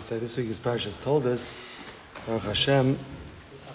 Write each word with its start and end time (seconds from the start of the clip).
we 0.00 0.04
say 0.04 0.18
this 0.18 0.38
week's 0.38 0.58
parashas 0.58 0.96
Toldos, 1.04 1.54
Baruch 2.26 2.44
Hashem, 2.44 2.98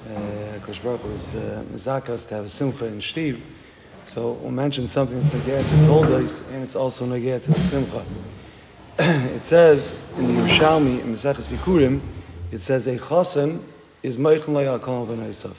uh, 0.10 0.60
Kosh 0.66 0.80
Baruch 0.80 1.04
was 1.04 1.36
uh, 1.36 1.64
to 1.72 2.36
have 2.36 2.46
a 2.46 2.50
simcha 2.50 2.86
in 2.86 2.98
Shtiv. 2.98 3.40
So 4.06 4.32
we'll 4.32 4.50
mention 4.50 4.88
something 4.88 5.22
that's 5.22 5.34
Nagir 5.34 5.62
to 5.62 5.86
Toldos, 5.86 6.50
and 6.50 6.64
it's 6.64 6.76
also 6.76 7.06
Nagir 7.06 7.44
to 7.44 7.52
the 7.52 7.62
simcha. 7.62 8.04
it 8.98 9.46
says 9.46 9.96
in 10.18 10.26
the 10.26 10.42
Yerushalmi, 10.42 11.02
in 11.02 11.14
Mizakas 11.14 11.48
Bikurim, 11.48 12.02
it 12.52 12.62
says 12.62 12.88
a 12.88 12.98
chasen 12.98 13.62
is 14.02 14.18
Meichen 14.18 14.56
Layal 14.56 15.56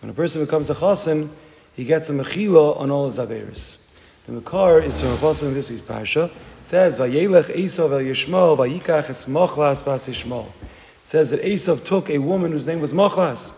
When 0.00 0.10
a 0.10 0.12
person 0.12 0.44
becomes 0.44 0.70
a 0.70 0.74
chasen, 0.74 1.28
he 1.76 1.84
gets 1.84 2.10
a 2.10 2.12
mechila 2.14 2.80
on 2.80 2.90
all 2.90 3.08
his 3.08 3.18
averis. 3.18 3.78
The 4.26 4.32
Makar 4.32 4.80
is 4.80 5.00
from 5.00 5.12
a 5.12 5.16
pasuk 5.18 5.44
in 5.44 5.54
this 5.54 5.70
week's 5.70 5.82
parsha. 5.82 6.32
Says, 6.70 7.00
"Vayelech 7.00 7.46
Esav 7.46 7.90
el 7.90 7.98
Yishmael 7.98 8.56
vayikach 8.56 9.10
es 9.10 9.24
Machlas 9.26 9.84
bas 9.84 10.06
Yishmael." 10.06 10.46
It 10.46 10.52
says 11.02 11.30
that 11.30 11.42
Esav 11.42 11.82
took 11.82 12.08
a 12.08 12.18
woman 12.18 12.52
whose 12.52 12.64
name 12.64 12.80
was 12.80 12.92
Machlas. 12.92 13.52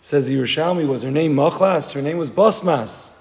Says 0.00 0.26
the 0.26 0.36
Yerushalmi 0.36 0.84
was 0.88 1.02
her 1.02 1.12
name 1.12 1.36
Machlas. 1.36 1.92
Her 1.92 2.02
name 2.02 2.18
was 2.18 2.28
Basmas. 2.28 3.12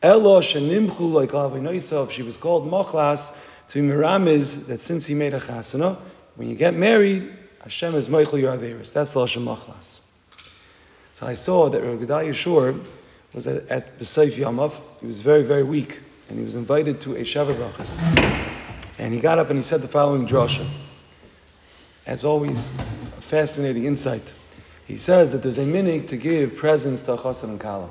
Elo 0.00 0.40
shenimchu 0.40 1.12
like 1.12 1.30
Esav. 1.30 2.12
She 2.12 2.22
was 2.22 2.36
called 2.36 2.70
Machlas 2.70 3.36
to 3.70 3.82
be 3.82 3.88
miramiz 3.88 4.68
that 4.68 4.80
since 4.80 5.06
he 5.06 5.14
made 5.16 5.34
a 5.34 5.40
chasana, 5.40 5.98
when 6.36 6.48
you 6.48 6.54
get 6.54 6.74
married, 6.76 7.36
Hashem 7.64 7.96
is 7.96 8.06
Meichel 8.06 8.38
your 8.38 8.56
averis. 8.56 8.92
That's 8.92 9.14
Lashon 9.14 9.42
Machlas. 9.42 10.02
So 11.14 11.26
I 11.26 11.34
saw 11.34 11.68
that 11.68 11.82
Rav 11.82 11.98
Gedalia 11.98 12.32
Shur 12.32 12.76
was 13.32 13.48
at, 13.48 13.68
at 13.70 13.98
B'Seif 13.98 14.34
Yamav. 14.34 14.72
He 15.00 15.08
was 15.08 15.18
very, 15.18 15.42
very 15.42 15.64
weak 15.64 15.98
and 16.28 16.38
he 16.38 16.44
was 16.44 16.54
invited 16.54 17.00
to 17.00 17.16
a 17.16 17.22
Shabbat 17.22 17.56
Brachas. 17.56 18.04
And 18.98 19.12
he 19.12 19.20
got 19.20 19.38
up 19.38 19.50
and 19.50 19.58
he 19.58 19.62
said 19.62 19.82
the 19.82 19.88
following 19.88 20.26
drasha. 20.26 20.66
As 22.06 22.24
always, 22.24 22.70
a 23.16 23.20
fascinating 23.20 23.86
insight. 23.86 24.32
He 24.86 24.98
says 24.98 25.32
that 25.32 25.42
there's 25.42 25.58
a 25.58 25.64
minig 25.64 26.08
to 26.08 26.16
give 26.16 26.56
presents 26.56 27.02
to 27.02 27.16
Chasan 27.16 27.44
and 27.44 27.60
Kala. 27.60 27.88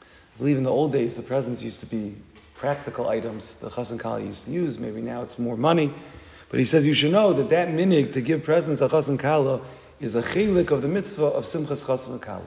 I 0.00 0.38
believe 0.38 0.56
in 0.56 0.62
the 0.62 0.70
old 0.70 0.92
days 0.92 1.14
the 1.14 1.22
presents 1.22 1.62
used 1.62 1.80
to 1.80 1.86
be 1.86 2.16
practical 2.56 3.08
items 3.08 3.54
the 3.56 3.68
Chasan 3.68 4.00
Kala 4.00 4.22
used 4.22 4.46
to 4.46 4.50
use. 4.50 4.78
Maybe 4.78 5.00
now 5.02 5.22
it's 5.22 5.38
more 5.38 5.56
money. 5.56 5.92
But 6.48 6.58
he 6.58 6.64
says 6.64 6.86
you 6.86 6.94
should 6.94 7.12
know 7.12 7.32
that 7.34 7.50
that 7.50 7.68
minig 7.68 8.14
to 8.14 8.20
give 8.20 8.42
presents 8.42 8.80
to 8.80 8.88
Chasan 8.88 9.18
Kala 9.18 9.60
is 10.00 10.14
a 10.14 10.22
chelik 10.22 10.70
of 10.70 10.82
the 10.82 10.88
mitzvah 10.88 11.26
of 11.26 11.44
Simchas 11.44 11.84
Chasan 11.84 12.20
Kala. 12.20 12.46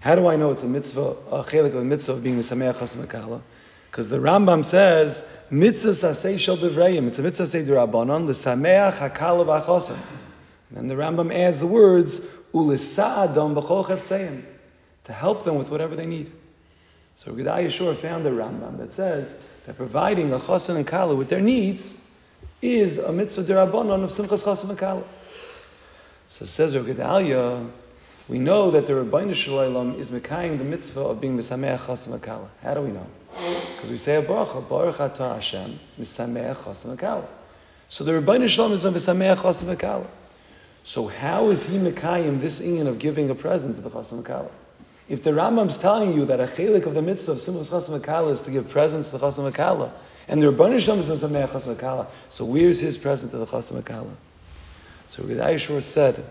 How 0.00 0.16
do 0.16 0.26
I 0.26 0.36
know 0.36 0.50
it's 0.50 0.64
a 0.64 0.66
mitzvah, 0.66 1.16
a 1.30 1.44
chelik 1.44 1.66
of 1.66 1.74
the 1.74 1.84
mitzvah 1.84 2.12
of 2.14 2.22
being 2.24 2.36
a 2.36 2.40
Sameach 2.42 2.74
Chasan 2.74 3.08
Kala? 3.08 3.40
Because 3.92 4.08
the 4.08 4.16
Rambam 4.16 4.64
says, 4.64 5.28
mitzvah 5.50 5.90
sasei 5.90 6.38
shel 6.38 6.56
devrayim. 6.56 7.08
It's 7.08 7.18
a 7.18 7.22
mitzvah 7.22 7.46
say 7.46 7.62
derabanan, 7.62 8.26
the 8.26 8.32
sameach 8.32 8.94
hakalav 8.94 9.66
achosim. 9.66 9.98
And 10.70 10.78
then 10.78 10.88
the 10.88 10.94
Rambam 10.94 11.30
adds 11.30 11.60
the 11.60 11.66
words, 11.66 12.20
ulisa'adam 12.54 13.54
b'chol 13.54 13.84
chevtzeim, 13.84 14.44
to 15.04 15.12
help 15.12 15.44
them 15.44 15.56
with 15.56 15.68
whatever 15.68 15.94
they 15.94 16.06
need. 16.06 16.32
So 17.16 17.32
Gedai 17.32 17.66
Yeshua 17.66 17.94
found 17.98 18.24
a 18.24 18.30
Rambam 18.30 18.78
that 18.78 18.94
says 18.94 19.38
that 19.66 19.76
providing 19.76 20.32
a 20.32 20.38
chosin 20.38 20.76
and 20.76 20.86
kala 20.86 21.14
with 21.14 21.28
their 21.28 21.42
needs 21.42 21.94
is 22.62 22.96
a 22.96 23.12
mitzvah 23.12 23.42
derabanan 23.42 24.04
of 24.04 24.10
simchas 24.10 24.42
chosin 24.42 24.70
and 24.70 24.78
kala. 24.78 25.04
So 26.28 26.46
says 26.46 26.74
Rav 26.74 26.86
Gedalia, 26.86 27.70
we 28.28 28.38
know 28.38 28.70
that 28.70 28.86
the 28.86 28.92
Ribbono 28.92 29.34
Shel 29.34 29.54
Olam 29.54 29.98
is 29.98 30.10
mekayim 30.10 30.58
the 30.58 30.64
mitzvah 30.64 31.00
of 31.00 31.20
being 31.20 31.36
misameach 31.36 31.80
chosin 31.80 32.12
and 32.12 32.22
kala. 32.22 32.48
How 32.62 32.74
do 32.74 32.82
we 32.82 32.90
know? 32.90 33.06
Because 33.34 33.90
we 33.90 33.96
say 33.96 34.16
a 34.16 34.22
bracha, 34.22 34.68
Baruch 34.68 34.96
Atah 34.96 35.34
Hashem, 35.34 35.80
Misameach 35.98 36.56
Chasam 36.56 36.96
Akala. 36.96 37.26
So 37.88 38.04
the 38.04 38.12
Ribbono 38.12 38.48
Shel 38.48 38.68
Olam 38.68 38.72
is 38.72 38.84
a 38.84 38.90
Misameach 38.90 39.38
Chasam 39.38 39.74
Akala. 39.74 40.06
So 40.84 41.06
how 41.06 41.50
is 41.50 41.66
he 41.66 41.78
Mekayim 41.78 42.40
this 42.40 42.60
inyan 42.60 42.86
of 42.86 42.98
giving 42.98 43.30
a 43.30 43.34
present 43.34 43.76
to 43.76 43.82
the 43.82 43.90
Chasam 43.90 44.22
Akala? 44.22 44.50
If 45.08 45.24
the 45.24 45.30
Rambam's 45.30 45.78
telling 45.78 46.12
you 46.12 46.24
that 46.26 46.40
a 46.40 46.46
chelik 46.46 46.86
of 46.86 46.94
the 46.94 47.02
mitzvah 47.02 47.32
of 47.32 47.38
Simchas 47.38 47.70
Chasam 47.70 48.00
Akala 48.00 48.30
is 48.30 48.42
to 48.42 48.50
give 48.50 48.68
presents 48.68 49.10
to 49.10 49.18
the 49.18 49.26
Akala, 49.26 49.90
and 50.28 50.40
the 50.40 50.52
Ribbono 50.52 50.78
Shel 50.78 50.96
Olam 50.96 51.00
is 51.00 51.10
a 51.22 51.28
Misameach 51.28 51.48
Chasam 51.48 51.74
Akala, 51.74 52.06
so 52.28 52.44
where's 52.44 52.78
his 52.78 52.96
present 52.96 53.32
to 53.32 53.38
the 53.38 53.46
Chasam 53.46 53.82
Akala? 53.82 54.12
So 55.08 55.22
Gedai 55.24 55.58
Shor 55.58 55.80
said 55.80 56.24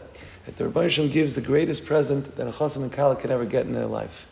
that 0.51 0.63
the 0.63 0.69
Ribbono 0.69 0.89
Shel 0.89 1.06
Olam 1.06 1.12
gives 1.12 1.35
the 1.35 1.41
greatest 1.41 1.85
present 1.85 2.35
that 2.35 2.47
a 2.47 2.51
Chasam 2.51 2.89
Akala 2.89 3.17
could 3.17 3.31
ever 3.31 3.45
get 3.45 3.66
in 3.66 3.73
their 3.73 3.85
life. 3.85 4.28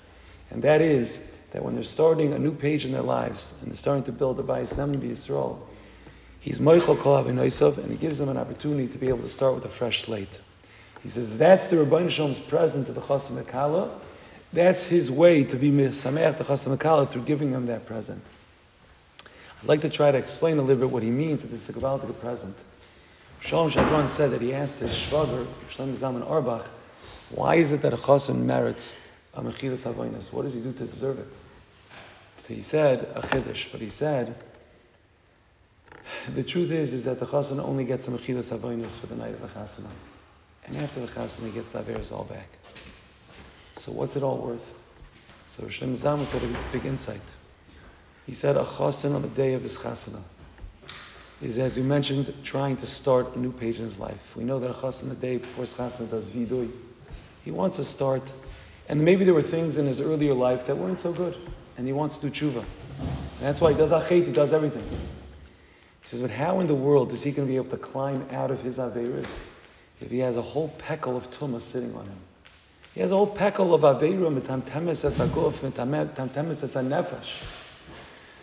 And 0.52 0.62
that 0.64 0.82
is 0.82 1.32
that 1.52 1.64
when 1.64 1.76
they're 1.76 1.84
starting 1.84 2.34
a 2.34 2.40
new 2.40 2.52
page 2.52 2.86
in 2.86 2.92
their 2.92 3.02
lives 3.02 3.54
and 3.62 3.70
they're 3.70 3.78
starting 3.78 4.04
to 4.04 4.12
build 4.12 4.40
a 4.40 4.44
Bayis 4.44 4.76
Namin 4.76 5.02
Yisrael, 5.02 5.60
he's 6.42 6.60
Moichel 6.60 6.98
Kol 7.00 7.24
Avinoisav 7.24 7.78
and 7.78 7.90
he 7.90 7.98
gives 7.98 8.18
them 8.18 8.28
an 8.28 8.38
opportunity 8.38 8.88
to 8.88 8.98
be 8.98 9.08
able 9.08 9.22
to 9.22 9.30
start 9.30 9.56
with 9.56 9.64
a 9.66 9.70
fresh 9.70 10.04
slate. 10.04 10.42
He 11.04 11.10
says 11.10 11.38
that's 11.38 11.68
the 11.68 11.78
Ribbono 11.78 12.10
Shel 12.10 12.28
Olam's 12.28 12.40
present 12.40 12.88
to 12.88 12.92
the 12.92 13.02
Chasim 13.02 13.42
Akala. 13.42 13.90
That's 14.52 14.86
his 14.86 15.10
way 15.10 15.46
to 15.46 15.56
be 15.56 15.72
Sameach 15.72 16.38
the 16.38 16.44
Chasim 16.44 16.76
Akala 16.76 17.08
through 17.08 17.24
giving 17.24 17.52
them 17.52 17.68
that 17.68 17.86
present. 17.86 18.22
I'd 19.62 19.68
like 19.68 19.82
to 19.82 19.90
try 19.90 20.12
to 20.12 20.18
explain 20.18 20.58
a 20.58 20.62
little 20.62 20.82
bit 20.82 20.90
what 20.90 21.04
he 21.04 21.12
means 21.12 21.44
that 21.44 21.50
this 21.50 21.70
is 21.70 21.76
a 21.76 21.80
Gavaldic 21.80 22.20
present. 22.20 22.56
Shalom 23.42 23.70
Schwadron 23.70 24.10
said 24.10 24.32
that 24.32 24.42
he 24.42 24.54
asked 24.54 24.80
his 24.80 24.92
Shvager, 24.92 25.48
Shlomo 25.68 25.98
Zalman 25.98 26.24
Auerbach, 26.30 26.68
why 27.30 27.56
is 27.56 27.72
it 27.72 27.82
that 27.84 27.94
a 27.94 27.98
Chasim 27.98 28.44
merits 28.46 28.96
a 29.34 29.42
Mechilas 29.42 29.84
Havoinas? 29.86 30.32
What 30.34 30.44
does 30.44 30.54
he 30.54 30.62
do 30.62 30.74
to 30.74 30.86
deserve 30.86 31.20
it? 31.20 31.28
So 32.38 32.54
he 32.54 32.62
said 32.62 33.04
a 33.16 33.22
chiddush, 33.22 33.72
but 33.72 33.82
he 33.82 33.90
said 33.90 34.36
the 36.30 36.44
truth 36.44 36.72
is 36.72 36.94
is 36.94 37.04
that 37.04 37.20
the 37.20 37.26
chasana 37.26 37.64
only 37.64 37.84
gets 37.84 38.08
a 38.08 38.12
mechilas 38.12 38.58
havoinus 38.58 38.98
for 38.98 39.08
the 39.08 39.16
night 39.16 39.34
of 39.34 39.42
the 39.42 39.48
chasana, 39.48 39.92
and 40.64 40.78
after 40.78 41.02
the 41.02 41.08
chasana 41.08 41.48
he 41.48 41.52
gets 41.52 41.72
the 41.72 41.84
averes 41.84 42.14
all 42.14 42.24
back. 42.24 42.58
So 43.74 43.92
what's 43.92 44.16
it 44.16 44.24
all 44.24 44.38
worth? 44.38 44.74
So 45.46 45.68
Shem 45.68 45.96
Zalman 45.96 46.28
said 46.28 46.44
a 46.44 46.48
big 46.48 46.86
insight. 46.86 47.22
He 48.26 48.34
said 48.34 48.56
a 48.56 48.64
chasan 48.64 49.16
on 49.16 49.22
the 49.22 49.28
day 49.28 49.54
of 49.54 49.64
his 49.64 49.78
chasana 49.78 50.22
is, 51.42 51.58
as 51.58 51.78
you 51.78 51.84
mentioned, 51.84 52.34
trying 52.44 52.76
to 52.78 52.88
start 52.88 53.36
a 53.36 53.40
new 53.40 53.52
page 53.52 53.78
in 53.78 53.86
his 53.86 53.98
life. 53.98 54.36
We 54.36 54.44
know 54.44 54.60
that 54.60 54.70
a 54.70 54.74
chasan 54.74 55.10
the 55.10 55.16
day 55.16 55.38
before 55.38 55.64
his 55.64 55.74
chasana 55.74 56.10
does 56.10 56.28
vidui. 56.28 56.72
He 57.44 57.52
wants 57.52 57.78
to 57.78 57.86
start, 57.86 58.24
and 58.88 59.02
maybe 59.02 59.24
there 59.24 59.34
were 59.34 59.42
things 59.42 59.78
in 59.78 59.86
his 59.86 60.02
earlier 60.02 60.34
life 60.34 60.68
that 60.68 60.78
weren't 60.78 61.00
so 61.00 61.14
good 61.14 61.36
and 61.80 61.88
he 61.88 61.94
wants 61.94 62.18
to 62.18 62.30
do 62.30 62.52
tshuva. 62.52 62.60
And 62.60 63.40
that's 63.40 63.62
why 63.62 63.72
he 63.72 63.78
does 63.78 63.92
achet, 63.92 64.26
he 64.26 64.34
does 64.34 64.52
everything. 64.52 64.84
He 66.02 66.08
says, 66.08 66.22
but 66.22 66.30
how 66.30 66.60
in 66.60 66.68
the 66.68 66.76
world 66.76 67.14
is 67.14 67.24
he 67.24 67.32
going 67.32 67.48
to 67.48 67.52
be 67.52 67.56
able 67.56 67.70
to 67.70 67.78
climb 67.78 68.28
out 68.32 68.52
of 68.52 68.62
his 68.62 68.78
averis 68.78 69.46
if 70.02 70.12
he 70.12 70.20
has 70.20 70.36
a 70.36 70.42
whole 70.42 70.68
peckle 70.78 71.16
of 71.16 71.32
tumah 71.32 71.62
sitting 71.62 71.96
on 71.96 72.06
him? 72.06 72.20
He 72.94 73.00
has 73.00 73.14
a 73.14 73.16
whole 73.16 73.28
peckle 73.28 73.74
of 73.74 73.84
averim, 73.84 74.42
mitamtemes 74.42 75.06
es 75.06 75.20
aguf, 75.20 75.54
mitamtemes 75.60 76.64
es 76.64 76.74
nefesh. 76.74 77.32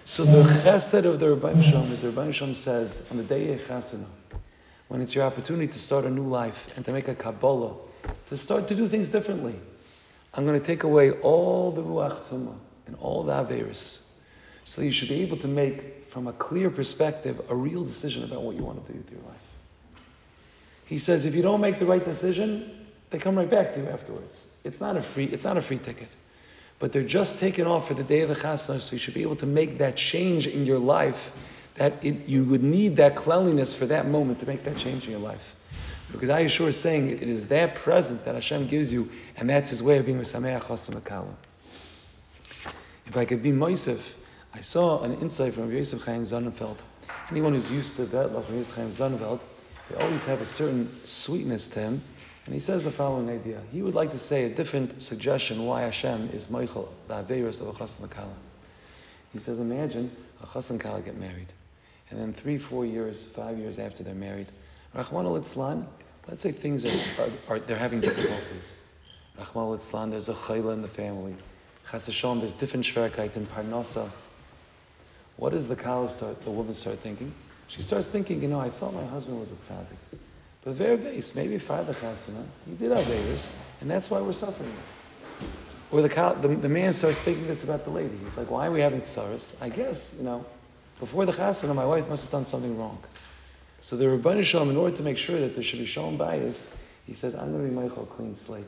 So 0.08 0.24
the 0.24 0.44
chesed 0.62 1.04
of 1.04 1.18
the 1.18 1.26
Ribbono 1.26 1.64
Shel 1.64 1.82
Olam 1.82 1.90
is 1.90 2.00
the 2.00 2.12
Ribbono 2.12 2.32
Shel 2.32 2.46
Olam 2.46 2.54
says 2.54 3.04
on 3.10 3.16
the 3.16 3.24
day 3.24 3.52
of 3.52 4.06
when 4.86 5.02
it's 5.02 5.16
your 5.16 5.24
opportunity 5.24 5.66
to 5.66 5.78
start 5.80 6.04
a 6.04 6.10
new 6.10 6.22
life 6.22 6.72
and 6.76 6.84
to 6.84 6.92
make 6.92 7.08
a 7.08 7.14
kabbalah, 7.16 7.74
to 8.28 8.36
start 8.36 8.68
to 8.68 8.76
do 8.76 8.86
things 8.86 9.08
differently. 9.08 9.56
I'm 10.32 10.46
going 10.46 10.58
to 10.58 10.64
take 10.64 10.84
away 10.84 11.10
all 11.10 11.72
the 11.72 11.82
ruach 11.82 12.24
tumah 12.28 12.54
and 12.86 12.94
all 13.00 13.24
the 13.24 13.32
Averis. 13.32 14.04
So 14.62 14.80
you 14.80 14.92
should 14.92 15.08
be 15.08 15.22
able 15.22 15.38
to 15.38 15.48
make, 15.48 16.08
from 16.12 16.28
a 16.28 16.32
clear 16.34 16.70
perspective, 16.70 17.40
a 17.48 17.56
real 17.56 17.82
decision 17.82 18.22
about 18.22 18.42
what 18.42 18.54
you 18.54 18.62
want 18.62 18.86
to 18.86 18.92
do 18.92 18.98
with 18.98 19.10
your 19.10 19.22
life. 19.22 20.02
He 20.84 20.98
says 20.98 21.24
if 21.24 21.34
you 21.34 21.42
don't 21.42 21.60
make 21.60 21.80
the 21.80 21.86
right 21.86 22.04
decision, 22.04 22.86
they 23.10 23.18
come 23.18 23.34
right 23.34 23.50
back 23.50 23.74
to 23.74 23.80
you 23.80 23.88
afterwards. 23.88 24.46
It's 24.62 24.80
not 24.80 24.96
a 24.96 25.02
free, 25.02 25.24
it's 25.24 25.42
not 25.42 25.56
a 25.56 25.62
free 25.62 25.78
ticket. 25.78 26.08
But 26.78 26.92
they're 26.92 27.02
just 27.02 27.38
taken 27.38 27.66
off 27.66 27.88
for 27.88 27.94
the 27.94 28.02
day 28.02 28.20
of 28.20 28.28
the 28.28 28.34
chasna, 28.34 28.80
so 28.80 28.92
you 28.92 28.98
should 28.98 29.14
be 29.14 29.22
able 29.22 29.36
to 29.36 29.46
make 29.46 29.78
that 29.78 29.96
change 29.96 30.46
in 30.46 30.66
your 30.66 30.78
life. 30.78 31.32
That 31.76 32.04
it, 32.04 32.26
you 32.26 32.44
would 32.44 32.62
need 32.62 32.96
that 32.96 33.16
cleanliness 33.16 33.74
for 33.74 33.86
that 33.86 34.06
moment 34.06 34.40
to 34.40 34.46
make 34.46 34.64
that 34.64 34.76
change 34.76 35.04
in 35.04 35.10
your 35.10 35.20
life. 35.20 35.56
Because 36.10 36.28
Yeshua 36.28 36.68
is 36.68 36.80
saying 36.80 37.10
it 37.10 37.22
is 37.22 37.48
that 37.48 37.74
present 37.74 38.24
that 38.24 38.34
Hashem 38.34 38.68
gives 38.68 38.92
you, 38.92 39.10
and 39.36 39.50
that's 39.50 39.70
His 39.70 39.82
way 39.82 39.98
of 39.98 40.06
being 40.06 40.18
Mesameach 40.18 40.62
Chasam 40.62 41.00
if 43.06 43.16
I 43.16 43.24
could 43.24 43.42
be 43.42 43.52
Moisef, 43.52 44.00
I 44.52 44.60
saw 44.60 45.02
an 45.02 45.14
insight 45.20 45.54
from 45.54 45.70
Yosef 45.72 46.02
Chaim 46.02 46.24
Sonnenfeld. 46.24 46.78
Anyone 47.30 47.54
who's 47.54 47.70
used 47.70 47.96
to 47.96 48.06
that, 48.06 48.34
like 48.34 48.48
Yosef 48.50 48.74
Chaim 48.76 48.90
Sonnenfeld, 48.90 49.40
they 49.88 49.96
always 49.96 50.24
have 50.24 50.40
a 50.40 50.46
certain 50.46 50.90
sweetness 51.04 51.68
to 51.68 51.80
him. 51.80 52.00
And 52.46 52.54
he 52.54 52.60
says 52.60 52.84
the 52.84 52.92
following 52.92 53.28
idea. 53.28 53.60
He 53.72 53.82
would 53.82 53.96
like 53.96 54.12
to 54.12 54.18
say 54.18 54.44
a 54.44 54.48
different 54.48 55.02
suggestion 55.02 55.66
why 55.66 55.82
Hashem 55.82 56.30
is 56.32 56.48
Michael, 56.48 56.92
the 57.08 57.14
Averis 57.14 57.60
of 57.60 57.66
a 57.66 57.72
Chassan 57.72 58.08
Kala. 58.08 58.32
He 59.32 59.40
says, 59.40 59.58
imagine 59.58 60.12
a 60.40 60.46
Chassan 60.46 60.78
Kala 60.78 61.00
get 61.00 61.16
married. 61.16 61.52
And 62.10 62.20
then 62.20 62.32
three, 62.32 62.56
four 62.56 62.86
years, 62.86 63.24
five 63.24 63.58
years 63.58 63.80
after 63.80 64.04
they're 64.04 64.14
married, 64.14 64.46
Rahman 64.94 65.26
al 65.26 65.32
let's 66.28 66.42
say 66.42 66.52
things 66.52 66.84
are, 66.84 67.22
are, 67.22 67.30
are 67.48 67.58
they're 67.58 67.76
having 67.76 68.00
difficulties. 68.00 68.80
Rahman 69.36 69.80
al 69.92 70.06
there's 70.10 70.28
a 70.28 70.34
chayla 70.34 70.72
in 70.72 70.82
the 70.82 70.88
family. 70.88 71.34
Chas 71.90 72.06
Hashem, 72.06 72.38
there's 72.38 72.52
different 72.52 72.86
shverkite 72.86 73.36
in 73.36 73.46
Parnasa. 73.46 74.08
What 75.36 75.50
does 75.50 75.66
the 75.66 75.76
kala 75.76 76.08
start, 76.08 76.44
the 76.44 76.50
woman 76.52 76.74
start 76.74 77.00
thinking? 77.00 77.34
She 77.66 77.82
starts 77.82 78.08
thinking, 78.08 78.40
you 78.40 78.48
know, 78.48 78.60
I 78.60 78.70
thought 78.70 78.94
my 78.94 79.04
husband 79.04 79.40
was 79.40 79.50
a 79.50 79.54
tzaddik. 79.54 80.18
But 80.66 80.74
very 80.74 80.96
base, 80.96 81.36
maybe 81.36 81.58
Father 81.58 81.94
Chasana, 81.94 82.44
he 82.68 82.74
did 82.74 82.90
Averis, 82.90 83.56
and 83.80 83.88
that's 83.88 84.10
why 84.10 84.20
we're 84.20 84.32
suffering. 84.32 84.76
Or 85.92 86.02
the, 86.02 86.08
the, 86.08 86.48
the, 86.48 86.68
man 86.68 86.92
starts 86.92 87.20
thinking 87.20 87.46
this 87.46 87.62
about 87.62 87.84
the 87.84 87.90
lady. 87.90 88.16
He's 88.16 88.36
like, 88.36 88.50
why 88.50 88.66
are 88.66 88.72
we 88.72 88.80
having 88.80 89.02
tsaras? 89.02 89.54
I 89.62 89.68
guess, 89.68 90.16
you 90.18 90.24
know, 90.24 90.44
before 90.98 91.24
the 91.24 91.30
chasana, 91.30 91.72
my 91.72 91.86
wife 91.86 92.08
must 92.08 92.24
have 92.24 92.32
done 92.32 92.44
something 92.44 92.76
wrong. 92.76 92.98
So 93.80 93.96
the 93.96 94.06
Ribbono 94.06 94.42
Shel 94.42 94.66
Olam, 94.66 94.70
in 94.70 94.76
order 94.76 94.96
to 94.96 95.04
make 95.04 95.18
sure 95.18 95.38
that 95.38 95.54
there 95.54 95.62
should 95.62 95.78
be 95.78 95.86
shalom 95.86 96.16
bias, 96.16 96.76
he 97.06 97.14
says, 97.14 97.36
I'm 97.36 97.52
going 97.52 97.62
to 97.62 97.70
be 97.70 97.72
Michael 97.72 98.04
clean 98.04 98.34
slate. 98.34 98.64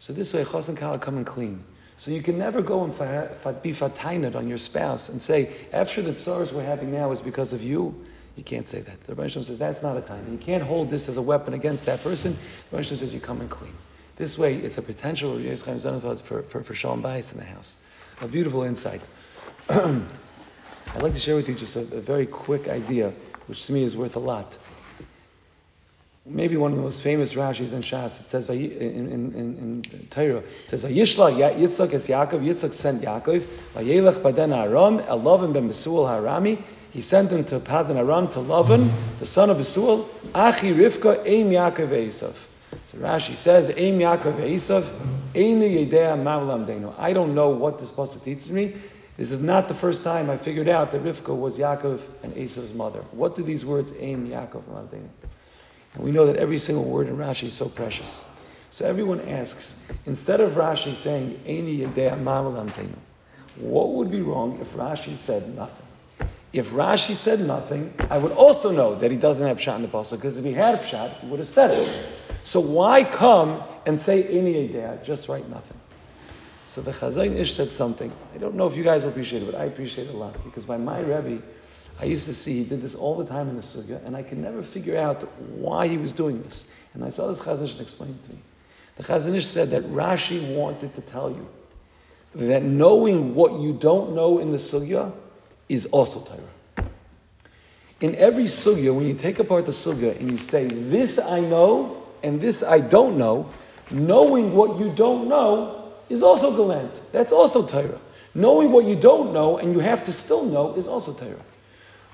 So 0.00 0.12
this 0.12 0.34
way, 0.34 0.44
chas 0.44 0.68
and 0.68 0.76
kala 0.76 0.98
come 0.98 1.16
and 1.16 1.24
clean. 1.24 1.64
So 1.96 2.10
you 2.10 2.20
can 2.20 2.36
never 2.36 2.60
go 2.60 2.84
and 2.84 2.92
be 3.62 3.72
fatainat 3.72 4.34
on 4.34 4.48
your 4.48 4.58
spouse 4.58 5.08
and 5.08 5.22
say, 5.22 5.56
after 5.72 6.02
the 6.02 6.12
tsaras 6.12 6.52
we're 6.52 6.62
having 6.62 6.92
now 6.92 7.10
is 7.10 7.22
because 7.22 7.54
of 7.54 7.62
you. 7.62 8.04
You 8.36 8.44
can't 8.44 8.68
say 8.68 8.80
that. 8.80 9.00
The 9.02 9.28
Shalom 9.28 9.44
says 9.44 9.58
that's 9.58 9.82
not 9.82 9.96
a 9.96 10.02
time. 10.02 10.30
You 10.30 10.38
can't 10.38 10.62
hold 10.62 10.90
this 10.90 11.08
as 11.08 11.16
a 11.16 11.22
weapon 11.22 11.54
against 11.54 11.86
that 11.86 12.02
person. 12.02 12.36
The 12.70 12.82
Shalom 12.82 12.98
says 12.98 13.14
you 13.14 13.20
come 13.20 13.40
and 13.40 13.50
clean. 13.50 13.74
This 14.16 14.38
way, 14.38 14.56
it's 14.56 14.78
a 14.78 14.82
potential 14.82 15.38
for, 15.38 16.42
for, 16.42 16.62
for 16.62 16.74
shalom 16.74 17.02
bias 17.02 17.32
in 17.32 17.38
the 17.38 17.44
house. 17.44 17.76
A 18.22 18.28
beautiful 18.28 18.62
insight. 18.62 19.02
I'd 19.68 21.02
like 21.02 21.12
to 21.12 21.18
share 21.18 21.36
with 21.36 21.48
you 21.48 21.54
just 21.54 21.76
a, 21.76 21.80
a, 21.80 22.00
very 22.00 22.24
quick 22.24 22.66
idea, 22.68 23.12
which 23.46 23.66
to 23.66 23.72
me 23.74 23.82
is 23.82 23.94
worth 23.94 24.16
a 24.16 24.20
lot. 24.20 24.56
Maybe 26.24 26.56
one 26.56 26.72
of 26.72 26.78
the 26.78 26.82
most 26.82 27.02
famous 27.02 27.34
Rashis 27.34 27.74
in 27.74 27.82
Shas. 27.82 28.22
It 28.22 28.28
says 28.28 28.48
in, 28.48 28.58
in, 28.58 29.34
in, 29.34 29.84
in 29.92 30.06
Torah. 30.10 30.38
It 30.38 30.68
says 30.70 30.82
Vayishla 30.82 31.54
Yitzchak 31.54 31.92
es 31.92 32.08
Yaakov. 32.08 32.42
Yitzchak 32.42 32.72
sent 32.72 33.02
Yaakov. 33.02 33.46
Vayelech 33.74 34.22
Padan 34.22 34.52
Aram 34.52 35.00
el 35.00 35.20
Lavan 35.20 35.52
ben 35.52 35.68
Harami. 35.68 36.62
He 36.96 37.02
sent 37.02 37.30
him 37.30 37.44
to 37.44 37.60
Padan 37.60 37.98
Aram 37.98 38.26
to 38.28 38.38
Lavan, 38.38 38.90
the 39.18 39.26
son 39.26 39.50
of 39.50 39.58
Besuel. 39.58 40.08
Achi 40.34 40.72
Rivka 40.72 41.26
Eim 41.26 41.50
Yaakov 41.50 41.90
Esav. 41.90 42.34
So 42.84 42.96
Rashi 42.96 43.36
says, 43.36 43.68
Ein 43.68 43.98
Yaakov 43.98 44.36
Esav, 44.38 44.82
Eini 45.34 45.86
Yedea 45.86 46.16
Mavlam 46.16 46.94
I 46.98 47.12
don't 47.12 47.34
know 47.34 47.50
what 47.50 47.78
this 47.78 47.90
pasuk 47.90 48.24
teaches 48.24 48.50
me. 48.50 48.76
This 49.18 49.30
is 49.30 49.40
not 49.40 49.68
the 49.68 49.74
first 49.74 50.04
time 50.04 50.30
I 50.30 50.38
figured 50.38 50.70
out 50.70 50.90
that 50.92 51.04
Rivka 51.04 51.36
was 51.36 51.58
Yaakov 51.58 52.00
and 52.22 52.34
Esav's 52.34 52.72
mother. 52.72 53.02
What 53.10 53.36
do 53.36 53.42
these 53.42 53.62
words, 53.62 53.92
Ein 54.00 54.28
Yaakov 54.28 54.62
Mavlam 54.62 55.06
And 55.92 56.02
we 56.02 56.12
know 56.12 56.24
that 56.24 56.36
every 56.36 56.58
single 56.58 56.84
word 56.84 57.08
in 57.08 57.18
Rashi 57.18 57.48
is 57.48 57.52
so 57.52 57.68
precious. 57.68 58.24
So 58.70 58.86
everyone 58.86 59.20
asks, 59.28 59.78
instead 60.06 60.40
of 60.40 60.52
Rashi 60.54 60.96
saying, 60.96 61.42
Eini 61.46 61.80
Yedea 61.80 62.18
Mavlam 62.22 62.70
what 63.56 63.90
would 63.90 64.10
be 64.10 64.22
wrong 64.22 64.58
if 64.62 64.72
Rashi 64.72 65.14
said 65.14 65.54
nothing? 65.54 65.85
If 66.52 66.70
Rashi 66.70 67.14
said 67.14 67.40
nothing, 67.40 67.92
I 68.10 68.18
would 68.18 68.32
also 68.32 68.70
know 68.70 68.94
that 68.94 69.10
he 69.10 69.16
doesn't 69.16 69.46
have 69.46 69.58
pshat 69.58 69.76
in 69.76 69.82
the 69.82 69.88
pasuk, 69.88 70.16
because 70.16 70.38
if 70.38 70.44
he 70.44 70.52
had 70.52 70.80
pshat, 70.80 71.20
he 71.20 71.26
would 71.26 71.40
have 71.40 71.48
said 71.48 71.72
it. 71.72 72.06
So 72.44 72.60
why 72.60 73.02
come 73.04 73.62
and 73.86 74.00
say 74.00 74.22
any 74.24 74.56
idea? 74.64 74.98
Just 75.04 75.28
write 75.28 75.48
nothing. 75.48 75.78
So 76.64 76.80
the 76.80 76.92
Chazon 76.92 77.36
Ish 77.36 77.54
said 77.54 77.72
something. 77.72 78.12
I 78.34 78.38
don't 78.38 78.54
know 78.54 78.66
if 78.66 78.76
you 78.76 78.84
guys 78.84 79.04
will 79.04 79.10
appreciate 79.10 79.42
it, 79.42 79.46
but 79.46 79.54
I 79.54 79.64
appreciate 79.64 80.08
it 80.08 80.14
a 80.14 80.16
lot 80.16 80.42
because 80.44 80.64
by 80.64 80.76
my 80.76 81.00
Rebbe, 81.00 81.42
I 82.00 82.04
used 82.04 82.26
to 82.26 82.34
see 82.34 82.58
he 82.58 82.64
did 82.64 82.82
this 82.82 82.94
all 82.94 83.16
the 83.16 83.24
time 83.24 83.48
in 83.48 83.56
the 83.56 83.62
sugya, 83.62 84.04
and 84.04 84.16
I 84.16 84.22
could 84.22 84.38
never 84.38 84.62
figure 84.62 84.96
out 84.96 85.22
why 85.40 85.88
he 85.88 85.96
was 85.96 86.12
doing 86.12 86.42
this. 86.42 86.68
And 86.94 87.04
I 87.04 87.08
saw 87.08 87.28
this 87.28 87.40
Chazon 87.40 87.64
Ish 87.64 87.80
explain 87.80 88.18
to 88.26 88.32
me. 88.32 88.38
The 88.96 89.02
Chazon 89.04 89.34
Ish 89.34 89.46
said 89.46 89.70
that 89.70 89.84
Rashi 89.84 90.54
wanted 90.54 90.94
to 90.94 91.00
tell 91.00 91.30
you 91.30 91.48
that 92.34 92.62
knowing 92.62 93.34
what 93.34 93.60
you 93.60 93.72
don't 93.72 94.14
know 94.14 94.38
in 94.38 94.50
the 94.50 94.58
sugya 94.58 95.12
is 95.68 95.86
also 95.86 96.20
Torah. 96.20 96.88
In 98.00 98.14
every 98.16 98.44
sugya, 98.44 98.94
when 98.94 99.06
you 99.06 99.14
take 99.14 99.38
apart 99.38 99.66
the 99.66 99.72
sugya 99.72 100.18
and 100.18 100.30
you 100.30 100.38
say, 100.38 100.66
"This 100.66 101.18
I 101.18 101.40
know," 101.40 102.02
and 102.22 102.40
this 102.40 102.62
I 102.62 102.80
don't 102.80 103.16
know, 103.16 103.46
knowing 103.90 104.54
what 104.54 104.78
you 104.78 104.90
don't 104.90 105.28
know 105.28 105.92
is 106.08 106.22
also 106.22 106.54
Galant. 106.54 106.92
That's 107.12 107.32
also 107.32 107.66
Torah. 107.66 108.00
Knowing 108.34 108.70
what 108.70 108.84
you 108.84 108.96
don't 108.96 109.32
know 109.32 109.56
and 109.56 109.72
you 109.72 109.78
have 109.78 110.04
to 110.04 110.12
still 110.12 110.44
know 110.44 110.74
is 110.74 110.86
also 110.86 111.12
Torah. 111.12 111.44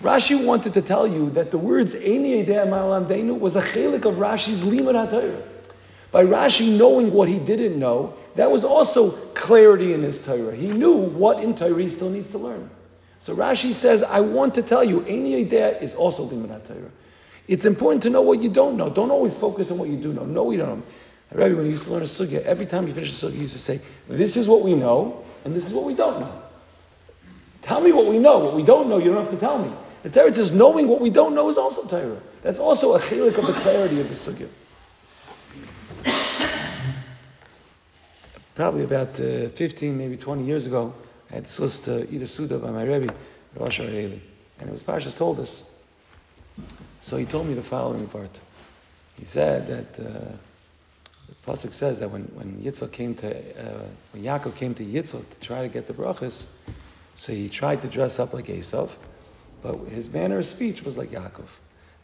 Rashi 0.03 0.45
wanted 0.45 0.75
to 0.75 0.83
tell 0.83 1.07
you 1.07 1.31
that 1.31 1.51
the 1.51 1.59
words 1.59 1.95
Eini 1.95 2.47
Malam 2.69 3.07
Deinu 3.07 3.39
was 3.39 3.57
a 3.57 3.63
chelik 3.63 4.05
of 4.05 4.17
Rashi's 4.17 4.63
Limud 4.63 4.95
HaTorah. 4.95 5.43
By 6.11 6.25
Rashi 6.25 6.77
knowing 6.77 7.13
what 7.13 7.29
he 7.29 7.39
didn't 7.39 7.79
know, 7.79 8.15
that 8.37 8.51
was 8.51 8.65
also 8.65 9.11
clarity 9.35 9.95
in 9.95 10.03
his 10.03 10.25
Torah. 10.25 10.55
He 10.55 10.69
knew 10.69 10.93
what 10.93 11.43
in 11.43 11.55
Torah 11.55 11.81
he 11.81 11.89
still 11.89 12.11
needs 12.11 12.31
to 12.33 12.39
learn. 12.39 12.69
So 13.23 13.37
Rashi 13.37 13.73
says, 13.73 14.03
I 14.03 14.19
want 14.19 14.57
to 14.57 14.63
tell 14.63 14.83
you, 14.83 15.03
Eini 15.03 15.49
is 15.81 15.95
also 15.95 16.29
Limud 16.29 16.49
HaTorah. 16.49 16.91
It's 17.47 17.65
important 17.65 18.03
to 18.03 18.11
know 18.11 18.21
what 18.21 18.43
you 18.43 18.49
don't 18.49 18.77
know. 18.77 18.91
Don't 18.91 19.13
always 19.13 19.33
focus 19.33 19.71
on 19.71 19.79
what 19.79 19.89
you 19.89 19.97
do 19.97 20.13
know. 20.13 20.25
What 20.43 20.51
you 20.51 20.59
don't 20.59 20.81
know. 20.81 20.83
Rabbi, 21.31 21.55
when 21.55 21.67
he 21.67 21.71
used 21.71 21.85
to 21.85 21.93
learn 21.93 22.03
a 22.03 22.07
sugya, 22.07 22.43
every 22.43 22.67
time 22.67 22.89
you 22.89 22.95
finished 22.95 23.23
a 23.23 23.27
sugya, 23.27 23.35
he 23.35 23.43
used 23.43 23.53
to 23.53 23.61
say, 23.61 23.81
"This 24.09 24.37
is 24.37 24.49
what 24.49 24.63
we 24.63 24.75
know, 24.75 25.23
and 25.45 25.55
this 25.55 25.67
is 25.67 25.73
what 25.73 25.85
we 25.85 25.95
don't 25.95 26.19
know." 26.19 26.43
Tell 27.63 27.81
me 27.81 27.93
what 27.93 28.09
we 28.09 28.19
know. 28.19 28.39
What 28.39 28.57
we 28.57 28.65
don't 28.65 28.89
know, 28.89 28.99
you 28.99 29.13
don't 29.13 29.23
have 29.23 29.31
to 29.31 29.39
tell 29.39 29.57
me. 29.57 29.73
The 30.03 30.11
Torah 30.11 30.35
says, 30.35 30.51
knowing 30.51 30.89
what 30.89 31.01
we 31.01 31.09
don't 31.09 31.37
know 31.37 31.49
is 31.49 31.57
also 31.57 31.87
Torah. 31.87 32.21
That's 32.43 32.59
also 32.59 32.97
a 32.97 33.01
chilik 33.01 33.39
of 33.39 33.47
the 33.47 33.53
clarity 33.53 34.01
of 34.01 34.09
the 34.09 34.15
sugya. 34.15 34.49
Probably 38.57 38.83
about 38.83 39.21
uh, 39.21 39.49
15, 39.51 39.97
maybe 39.97 40.17
20 40.17 40.45
years 40.45 40.67
ago, 40.67 40.93
I 41.32 41.37
had 41.37 41.49
supposed 41.49 41.84
to 41.87 42.08
eat 42.14 42.23
a 42.23 42.29
suda 42.29 42.58
by 42.58 42.70
my 42.70 42.84
Rebbe, 42.84 43.12
Rosh 43.56 43.81
And 43.81 44.20
it 44.61 44.70
was 44.70 44.84
Parshas 44.84 45.17
Toldos 45.17 45.73
so 47.02 47.17
he 47.17 47.26
told 47.26 47.49
me 47.49 47.55
the 47.55 47.64
following 47.64 48.06
part. 48.06 48.38
He 49.14 49.25
said 49.25 49.67
that 49.67 49.99
uh, 49.99 50.37
the 51.29 51.34
pasuk 51.44 51.73
says 51.73 51.99
that 51.99 52.11
when 52.11 52.23
when 52.34 52.62
Yitzchak 52.62 52.93
came 52.93 53.14
to 53.17 53.29
uh, 53.29 53.87
when 54.12 54.23
Yaakov 54.23 54.55
came 54.55 54.73
to 54.75 54.84
Yitzchak 54.84 55.29
to 55.29 55.40
try 55.40 55.62
to 55.62 55.69
get 55.69 55.88
the 55.88 55.93
brachas, 55.93 56.46
so 57.17 57.32
he 57.32 57.49
tried 57.49 57.82
to 57.82 57.88
dress 57.88 58.20
up 58.20 58.32
like 58.32 58.46
Esav, 58.46 58.90
but 59.62 59.76
his 59.88 60.12
manner 60.12 60.38
of 60.38 60.46
speech 60.46 60.84
was 60.84 60.96
like 60.96 61.11
Yaakov. 61.11 61.49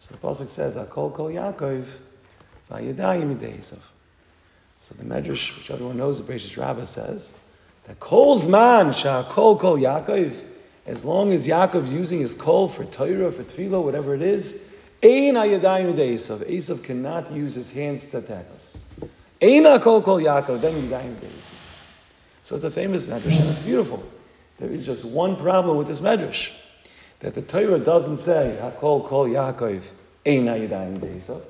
So 0.01 0.09
the 0.11 0.19
pasuk 0.19 0.51
says, 0.51 0.75
"Akol 0.75 1.15
kol 1.15 1.29
Yaakov, 1.29 1.87
vayedayim 2.69 3.39
Esav." 3.39 3.79
So 4.79 4.97
the 4.97 5.05
Medrash, 5.05 5.57
which 5.57 5.71
everyone 5.71 5.97
knows, 5.97 6.19
the 6.19 6.33
Bereshit 6.33 6.57
Rabbah 6.57 6.87
says 6.87 7.33
that 7.89 7.99
kol's 8.01 8.47
man 8.47 8.89
shakol 8.89 9.59
kol 9.59 9.77
Yaakov. 9.77 10.37
As 10.87 11.05
long 11.05 11.33
as 11.33 11.47
Yaakov's 11.47 11.93
using 11.93 12.21
his 12.21 12.35
kol 12.35 12.69
for 12.69 12.85
Torah, 12.85 13.33
for 13.33 13.43
tefillah, 13.43 13.83
whatever 13.83 14.15
it 14.15 14.23
is, 14.23 14.63
Ein 15.03 15.35
ayadayim 15.35 15.95
Esav. 15.95 16.39
Esav 16.51 16.83
cannot 16.83 17.31
use 17.33 17.55
his 17.55 17.71
hands 17.71 18.05
to 18.07 18.19
attack 18.19 18.47
us. 18.55 18.79
Ein 19.41 19.65
kol 19.81 20.03
kol 20.03 20.19
Yaakov, 20.19 20.61
then 20.61 20.89
yadayim 20.89 21.17
So 22.43 22.57
it's 22.57 22.65
a 22.65 22.71
famous 22.71 23.07
medrash, 23.07 23.41
and 23.41 23.49
it's 23.51 23.61
beautiful. 23.61 24.03
There 24.59 24.71
is 24.71 24.85
just 24.85 25.05
one 25.05 25.37
problem 25.37 25.77
with 25.79 25.87
this 25.87 26.01
medrash, 26.01 26.51
that 27.21 27.35
the 27.35 27.43
Torah 27.43 27.79
doesn't 27.79 28.19
say 28.19 28.59
Hakol 28.61 29.07
kol 29.07 29.29
Yaakov, 29.29 29.83
Ein 30.27 30.47
ayadayim 30.47 30.99
Esav. 30.99 31.43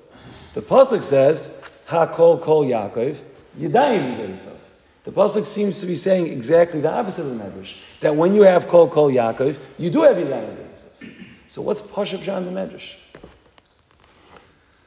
The 0.54 0.62
pasuk 0.62 1.02
says 1.02 1.58
Hakol 1.88 2.42
kol 2.42 2.64
Yaakov, 2.64 3.16
yadayim 3.58 4.34
Esav. 4.34 4.58
The 5.08 5.14
pasuk 5.14 5.46
seems 5.46 5.80
to 5.80 5.86
be 5.86 5.96
saying 5.96 6.26
exactly 6.26 6.82
the 6.82 6.92
opposite 6.92 7.22
of 7.22 7.30
the 7.30 7.42
medrash. 7.42 7.74
That 8.02 8.14
when 8.14 8.34
you 8.34 8.42
have 8.42 8.68
kol 8.68 8.90
kol 8.90 9.08
Yaakov, 9.08 9.56
you 9.78 9.88
do 9.88 10.02
have 10.02 10.18
Esav. 10.18 10.54
So 11.46 11.62
what's 11.62 11.80
Pashup 11.80 12.20
John 12.20 12.44
the 12.44 12.50
medrash? 12.50 12.92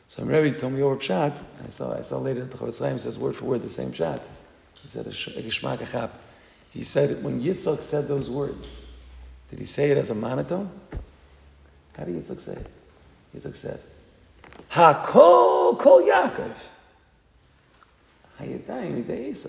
So 0.10 0.24
Rebbe 0.24 0.56
told 0.60 0.74
me 0.74 0.84
over 0.84 0.96
Pshat, 0.98 1.36
and 1.40 1.68
I 1.68 1.72
saw, 1.72 1.98
I 1.98 2.04
saw 2.04 2.20
later 2.20 2.42
that 2.42 2.51
the 2.51 2.58
Chofetz 2.60 2.78
Chaim 2.78 3.00
says 3.00 3.18
word 3.18 3.36
for 3.36 3.46
word 3.46 3.63
the 3.63 3.70
same 3.70 3.94
Pshat. 3.94 4.22
He 4.84 4.90
said 4.90 5.08
a 5.08 5.10
geshmak 5.10 5.80
achap. 5.80 6.12
He 6.70 6.84
said 6.84 7.24
when 7.24 7.42
Yitzchak 7.42 7.82
said 7.82 8.08
those 8.08 8.30
words, 8.30 8.80
did 9.50 9.58
he 9.58 9.66
say 9.66 9.90
it 9.90 9.98
as 9.98 10.12
a 10.12 10.16
monotone? 10.16 10.70
How 11.98 12.04
did 12.04 12.13
Yitzchak 12.13 12.46
say 12.46 12.51
it? 12.51 12.68
Yitzchak 13.36 13.56
said, 13.56 13.80
Hakol 14.70 15.04
kol 15.04 15.75
kol 15.78 16.04
Yaakov. 16.04 16.56
Hayadayim 18.40 19.48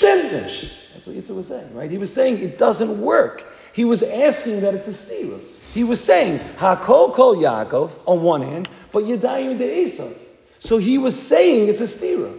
That's 0.00 1.06
what 1.06 1.16
Yitzchak 1.16 1.36
was 1.36 1.48
saying, 1.48 1.74
right? 1.74 1.90
He 1.90 1.98
was 1.98 2.12
saying 2.12 2.38
it 2.38 2.58
doesn't 2.58 3.00
work. 3.00 3.44
He 3.72 3.84
was 3.84 4.02
asking 4.02 4.60
that 4.60 4.74
it's 4.74 4.88
a 4.88 4.94
serum. 4.94 5.40
He 5.72 5.82
was 5.82 6.02
saying, 6.02 6.38
Hakol 6.56 7.12
kol 7.12 7.36
Yaakov, 7.36 7.90
on 8.06 8.22
one 8.22 8.42
hand, 8.42 8.68
but 8.92 9.04
Yadayim 9.04 9.58
de 9.58 9.84
Esav. 9.84 10.16
So 10.60 10.78
he 10.78 10.98
was 10.98 11.20
saying 11.20 11.68
it's 11.68 11.80
a 11.80 11.84
stira. 11.84 12.38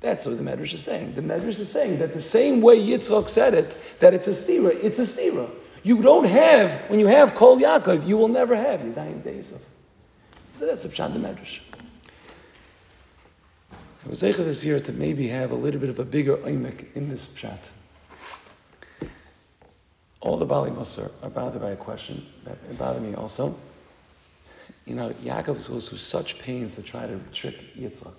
That's 0.00 0.26
what 0.26 0.36
the 0.36 0.44
Medrash 0.44 0.74
is 0.74 0.84
saying. 0.84 1.14
The 1.14 1.22
Medrash 1.22 1.58
is 1.58 1.70
saying 1.70 1.98
that 2.00 2.12
the 2.12 2.22
same 2.22 2.60
way 2.60 2.78
Yitzchak 2.78 3.28
said 3.28 3.54
it, 3.54 3.76
that 4.00 4.14
it's 4.14 4.28
a 4.28 4.32
stira, 4.32 4.70
it's 4.84 4.98
a 4.98 5.02
stira. 5.02 5.50
You 5.82 6.02
don't 6.02 6.26
have, 6.26 6.74
when 6.90 7.00
you 7.00 7.06
have 7.06 7.34
Kol 7.34 7.58
Yaakov, 7.58 8.06
you 8.06 8.16
will 8.18 8.28
never 8.28 8.54
have 8.54 8.80
Yadayim 8.80 9.22
de 9.24 9.32
Esav. 9.32 9.60
So 10.58 10.66
that's 10.66 10.82
the 10.82 10.88
Pshat 10.90 11.14
the 11.14 11.18
Medrash. 11.18 11.60
I 14.04 14.08
was 14.08 14.22
able 14.22 14.44
this 14.44 14.64
year 14.64 14.80
to 14.80 14.92
maybe 14.92 15.28
have 15.28 15.50
a 15.50 15.56
little 15.56 15.80
bit 15.80 15.90
of 15.90 15.98
a 15.98 16.04
bigger 16.04 16.36
oimek 16.36 16.94
in 16.94 17.08
this 17.08 17.26
Pshat. 17.26 17.58
All 20.20 20.36
the 20.36 20.46
Bali 20.46 20.70
Musar 20.70 21.10
are 21.22 21.30
bothered 21.30 21.62
by 21.62 21.70
a 21.70 21.76
question 21.76 22.24
that 22.44 22.78
bothered 22.78 23.02
me 23.02 23.14
also. 23.14 23.56
You 24.84 24.94
know, 24.94 25.10
Yaakov 25.24 25.68
goes 25.68 25.88
through 25.88 25.98
such 25.98 26.38
pains 26.38 26.74
to 26.76 26.82
try 26.82 27.06
to 27.06 27.18
trick 27.32 27.76
Yitzchak. 27.76 28.14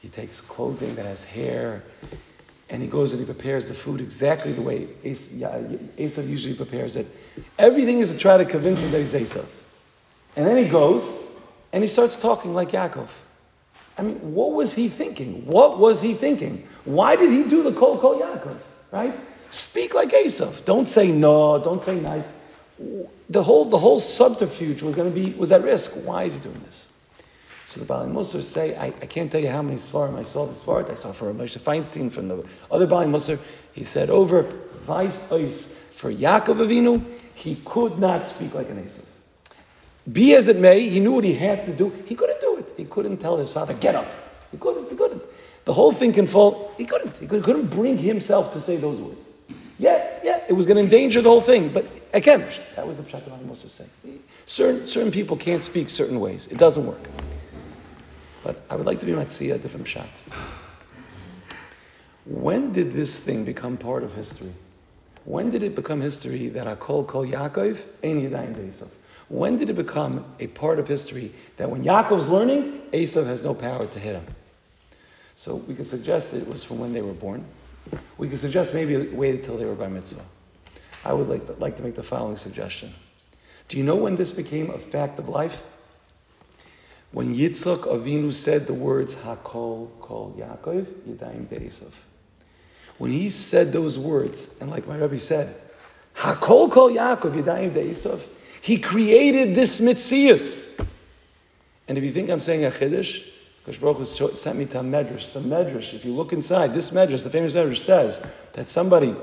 He 0.00 0.08
takes 0.08 0.40
clothing 0.40 0.94
that 0.94 1.04
has 1.04 1.24
hair, 1.24 1.82
and 2.70 2.82
he 2.82 2.88
goes 2.88 3.12
and 3.12 3.20
he 3.20 3.26
prepares 3.26 3.68
the 3.68 3.74
food 3.74 4.00
exactly 4.00 4.52
the 4.52 4.62
way 4.62 4.86
Esav 5.04 6.28
usually 6.28 6.54
prepares 6.54 6.96
it. 6.96 7.06
Everything 7.58 7.98
is 7.98 8.10
to 8.10 8.18
try 8.18 8.36
to 8.36 8.44
convince 8.44 8.80
him 8.80 8.90
that 8.92 9.00
he's 9.00 9.14
Esav. 9.14 9.46
And 10.36 10.46
then 10.46 10.56
he 10.56 10.68
goes 10.68 11.22
and 11.72 11.82
he 11.82 11.88
starts 11.88 12.16
talking 12.16 12.54
like 12.54 12.70
Yaakov. 12.70 13.08
I 13.98 14.02
mean, 14.02 14.34
what 14.34 14.52
was 14.52 14.72
he 14.72 14.88
thinking? 14.88 15.44
What 15.44 15.78
was 15.78 16.00
he 16.00 16.14
thinking? 16.14 16.66
Why 16.84 17.16
did 17.16 17.30
he 17.30 17.42
do 17.42 17.64
the 17.64 17.72
Kol 17.72 17.98
Kol 17.98 18.20
Yaakov? 18.20 18.56
Right? 18.92 19.14
Speak 19.50 19.92
like 19.92 20.10
Esav. 20.10 20.64
Don't 20.64 20.88
say 20.88 21.10
no. 21.10 21.62
Don't 21.62 21.82
say 21.82 21.98
nice. 22.00 22.32
The 23.28 23.42
whole 23.42 23.64
the 23.64 23.78
whole 23.78 23.98
subterfuge 23.98 24.82
was 24.82 24.94
going 24.94 25.12
to 25.12 25.14
be 25.14 25.32
was 25.32 25.50
at 25.50 25.62
risk. 25.62 25.94
Why 26.04 26.24
is 26.24 26.34
he 26.34 26.40
doing 26.40 26.60
this? 26.64 26.86
So 27.66 27.80
the 27.80 27.86
Bali 27.86 28.08
Musar 28.08 28.42
say, 28.42 28.74
I, 28.76 28.86
I, 28.86 28.90
can't 28.90 29.30
tell 29.30 29.42
you 29.42 29.50
how 29.50 29.60
many 29.60 29.76
svarim 29.76 30.18
I 30.18 30.22
saw 30.22 30.46
this 30.46 30.62
part. 30.62 30.88
I 30.88 30.94
saw 30.94 31.12
from 31.12 31.36
Moshe 31.36 31.58
Feinstein, 31.58 32.10
from 32.10 32.28
the 32.28 32.42
other 32.70 32.86
Bali 32.86 33.08
Musar. 33.08 33.38
He 33.74 33.84
said 33.84 34.08
over 34.08 34.44
vice 34.86 35.28
ois 35.28 35.74
for 35.92 36.10
Yaakov 36.10 36.66
Avinu, 36.66 37.04
he 37.34 37.56
could 37.66 37.98
not 37.98 38.26
speak 38.26 38.54
like 38.54 38.70
an 38.70 38.82
Esav. 38.82 39.04
Be 40.10 40.34
as 40.34 40.48
it 40.48 40.56
may, 40.56 40.88
he 40.88 41.00
knew 41.00 41.12
what 41.12 41.24
he 41.24 41.34
had 41.34 41.66
to 41.66 41.72
do. 41.72 41.90
He 42.06 42.14
it. 42.14 42.37
He 42.78 42.84
couldn't 42.84 43.18
tell 43.18 43.36
his 43.36 43.50
father, 43.50 43.74
get 43.74 43.96
up. 43.96 44.06
He 44.52 44.56
couldn't. 44.56 44.88
He 44.88 44.96
couldn't. 44.96 45.22
The 45.64 45.74
whole 45.74 45.90
thing 45.90 46.12
can 46.12 46.28
fall. 46.28 46.72
He 46.78 46.84
couldn't. 46.84 47.14
He 47.16 47.26
couldn't 47.26 47.66
bring 47.66 47.98
himself 47.98 48.52
to 48.52 48.60
say 48.60 48.76
those 48.76 49.00
words. 49.00 49.26
Yeah, 49.78 50.20
yeah, 50.22 50.44
it 50.48 50.52
was 50.52 50.64
going 50.64 50.76
to 50.76 50.82
endanger 50.82 51.20
the 51.20 51.28
whole 51.28 51.40
thing. 51.40 51.72
But 51.72 51.86
again, 52.12 52.46
that 52.76 52.86
was 52.86 52.96
the 52.96 53.02
Pshat 53.02 53.24
that 53.24 53.44
Moses 53.44 53.72
saying. 53.72 54.22
Certain, 54.46 54.86
certain 54.86 55.10
people 55.10 55.36
can't 55.36 55.62
speak 55.62 55.88
certain 55.88 56.20
ways. 56.20 56.46
It 56.46 56.56
doesn't 56.56 56.86
work. 56.86 57.08
But 58.44 58.64
I 58.70 58.76
would 58.76 58.86
like 58.86 59.00
to 59.00 59.06
be 59.06 59.12
Matzia 59.12 59.56
a 59.56 59.58
different 59.58 59.86
Pshat. 59.86 60.06
When 62.26 62.72
did 62.72 62.92
this 62.92 63.18
thing 63.18 63.44
become 63.44 63.76
part 63.76 64.04
of 64.04 64.14
history? 64.14 64.52
When 65.24 65.50
did 65.50 65.64
it 65.64 65.74
become 65.74 66.00
history 66.00 66.48
that 66.50 66.66
Akol 66.66 67.06
Kol 67.06 67.26
Yaakov 67.26 67.82
Ein 68.04 68.22
Yadayim 68.22 68.54
Desav? 68.54 68.88
When 69.28 69.58
did 69.58 69.68
it 69.68 69.74
become 69.74 70.24
a 70.40 70.46
part 70.46 70.78
of 70.78 70.88
history 70.88 71.32
that 71.58 71.70
when 71.70 71.84
Yaakov's 71.84 72.30
learning, 72.30 72.80
Esav 72.92 73.26
has 73.26 73.42
no 73.42 73.52
power 73.52 73.86
to 73.86 73.98
hit 73.98 74.14
him? 74.14 74.26
So 75.34 75.56
we 75.56 75.74
can 75.74 75.84
suggest 75.84 76.32
that 76.32 76.38
it 76.38 76.48
was 76.48 76.64
from 76.64 76.78
when 76.78 76.92
they 76.92 77.02
were 77.02 77.12
born. 77.12 77.44
We 78.16 78.28
can 78.28 78.38
suggest 78.38 78.74
maybe 78.74 78.96
wait 79.08 79.34
until 79.34 79.56
they 79.56 79.66
were 79.66 79.74
by 79.74 79.88
mitzvah. 79.88 80.24
I 81.04 81.12
would 81.12 81.28
like 81.28 81.46
to, 81.46 81.52
like 81.54 81.76
to 81.76 81.82
make 81.82 81.94
the 81.94 82.02
following 82.02 82.36
suggestion. 82.36 82.92
Do 83.68 83.76
you 83.76 83.84
know 83.84 83.96
when 83.96 84.16
this 84.16 84.30
became 84.30 84.70
a 84.70 84.78
fact 84.78 85.18
of 85.18 85.28
life? 85.28 85.62
When 87.12 87.34
Yitzchak 87.34 87.84
Avinu 87.84 88.32
said 88.32 88.66
the 88.66 88.74
words 88.74 89.14
Hakol 89.14 89.90
Kol 90.00 90.34
Yaakov 90.38 90.84
Yadayim 91.08 91.46
De'esav. 91.46 91.92
When 92.98 93.10
he 93.10 93.30
said 93.30 93.72
those 93.72 93.98
words, 93.98 94.54
and 94.60 94.70
like 94.70 94.88
my 94.88 94.96
Rebbe 94.96 95.20
said, 95.20 95.54
Hakol 96.16 96.70
Kol 96.70 96.90
Yaakov 96.90 97.42
Yadayim 97.42 97.72
De'esav, 97.72 98.20
he 98.68 98.76
created 98.76 99.54
this 99.54 99.80
mitzias. 99.80 100.78
And 101.88 101.96
if 101.96 102.04
you 102.04 102.12
think 102.12 102.28
I'm 102.28 102.40
saying 102.40 102.66
a 102.66 102.70
chiddush, 102.70 103.26
Kosh 103.64 103.78
Baruch 103.78 103.96
Hu 103.96 104.04
sent 104.04 104.58
me 104.58 104.66
to 104.66 104.80
a 104.80 104.82
medrash. 104.82 105.32
The 105.32 105.40
medrash, 105.40 105.94
if 105.94 106.04
you 106.04 106.12
look 106.12 106.34
inside, 106.34 106.74
this 106.74 106.90
medrash, 106.90 107.22
the 107.22 107.30
famous 107.30 107.54
medrash 107.54 107.78
says 107.78 108.22
that 108.52 108.68
somebody 108.68 109.16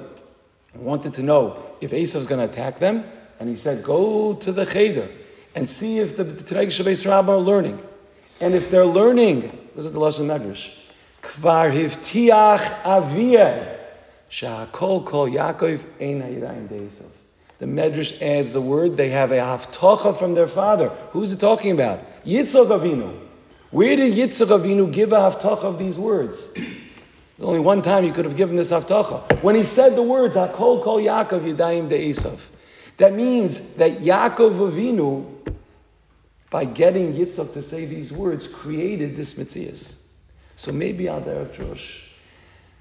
wanted 0.73 1.13
to 1.13 1.21
know 1.21 1.63
if 1.79 1.93
Esau 1.93 2.17
was 2.17 2.25
going 2.25 2.39
to 2.39 2.51
attack 2.51 2.79
them, 2.79 3.03
and 3.39 3.47
he 3.47 3.55
said, 3.55 3.83
go 3.83 4.33
to 4.33 4.51
the 4.51 4.65
cheder 4.65 5.09
and 5.53 5.69
see 5.69 5.99
if 5.99 6.17
the 6.17 6.25
Tanakh 6.25 6.69
Shabbat 6.69 7.07
Rabbah 7.07 7.33
are 7.33 7.37
learning. 7.37 7.79
And 8.39 8.55
if 8.55 8.71
they're 8.71 8.83
learning, 8.83 9.41
listen 9.75 9.91
to 9.91 9.99
the 9.99 10.03
Lashon 10.03 10.25
Medrash, 10.25 10.71
Kvar 11.21 11.71
hivtiach 11.71 12.81
aviyah, 12.81 13.77
sha'akol 14.27 15.05
kol 15.05 15.29
Yaakov 15.29 15.85
ein 16.01 16.21
ha'yidayim 16.21 16.67
de'esav. 16.67 17.11
The 17.57 17.65
Medrash 17.65 18.21
adds 18.21 18.53
the 18.53 18.61
word, 18.61 18.97
they 18.97 19.09
have 19.09 19.31
a 19.31 19.37
haftocha 19.37 20.17
from 20.17 20.33
their 20.33 20.47
father. 20.47 20.89
Who's 21.11 21.31
it 21.31 21.39
talking 21.39 21.71
about? 21.71 22.01
Yitzchak 22.25 22.67
Avinu. 22.67 23.17
Where 23.71 23.95
did 23.95 24.13
Yitzchak 24.13 24.47
Avinu 24.47 24.91
give 24.91 25.13
a 25.13 25.17
haftocha 25.17 25.63
of 25.63 25.79
these 25.79 25.97
words? 25.97 26.51
There's 26.53 27.47
only 27.47 27.61
one 27.61 27.81
time 27.81 28.03
he 28.03 28.11
could 28.11 28.25
have 28.25 28.35
given 28.35 28.57
this 28.57 28.71
haftocha. 28.71 29.41
When 29.41 29.55
he 29.55 29.63
said 29.63 29.95
the 29.95 30.03
words, 30.03 30.35
Hakol 30.35 30.83
kol 30.83 30.97
Yaakov 30.97 31.41
Yidayim 31.41 31.89
De'esav. 31.89 32.39
That 32.97 33.13
means 33.13 33.59
that 33.75 34.01
Yaakov 34.01 34.71
Avinu, 34.71 35.25
by 36.49 36.65
getting 36.65 37.13
Yitzchak 37.13 37.53
to 37.53 37.61
say 37.61 37.85
these 37.85 38.11
words, 38.11 38.47
created 38.47 39.15
this 39.15 39.35
mitzias. 39.35 39.95
So 40.57 40.73
maybe 40.73 41.07
Al 41.07 41.21
Josh, 41.55 42.03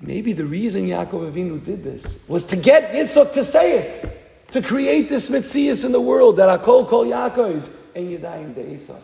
maybe 0.00 0.32
the 0.32 0.44
reason 0.44 0.88
Yaakov 0.88 1.32
Avinu 1.32 1.64
did 1.64 1.84
this 1.84 2.28
was 2.28 2.46
to 2.46 2.56
get 2.56 2.92
Yitzchak 2.92 3.34
to 3.34 3.44
say 3.44 3.78
it 3.78 4.20
to 4.54 4.62
create 4.62 5.08
this 5.08 5.30
mitzias 5.30 5.84
in 5.84 5.90
the 5.90 6.00
world 6.00 6.36
that 6.36 6.60
Akol 6.60 6.86
Kol 6.86 7.04
Yaakov 7.06 7.68
and 7.96 8.08
Yadayim 8.08 8.54
De'esav. 8.54 9.00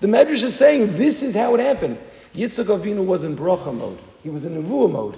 The 0.00 0.08
Medrash 0.08 0.42
is 0.42 0.56
saying 0.56 0.96
this 0.96 1.22
is 1.22 1.36
how 1.36 1.54
it 1.54 1.60
happened. 1.60 1.98
Yitzchak 2.34 2.64
Avinu 2.64 3.06
was 3.06 3.22
in 3.22 3.36
bracha 3.36 3.72
mode. 3.72 4.00
He 4.24 4.28
was 4.28 4.44
in 4.44 4.60
nevuah 4.60 4.90
mode. 4.90 5.16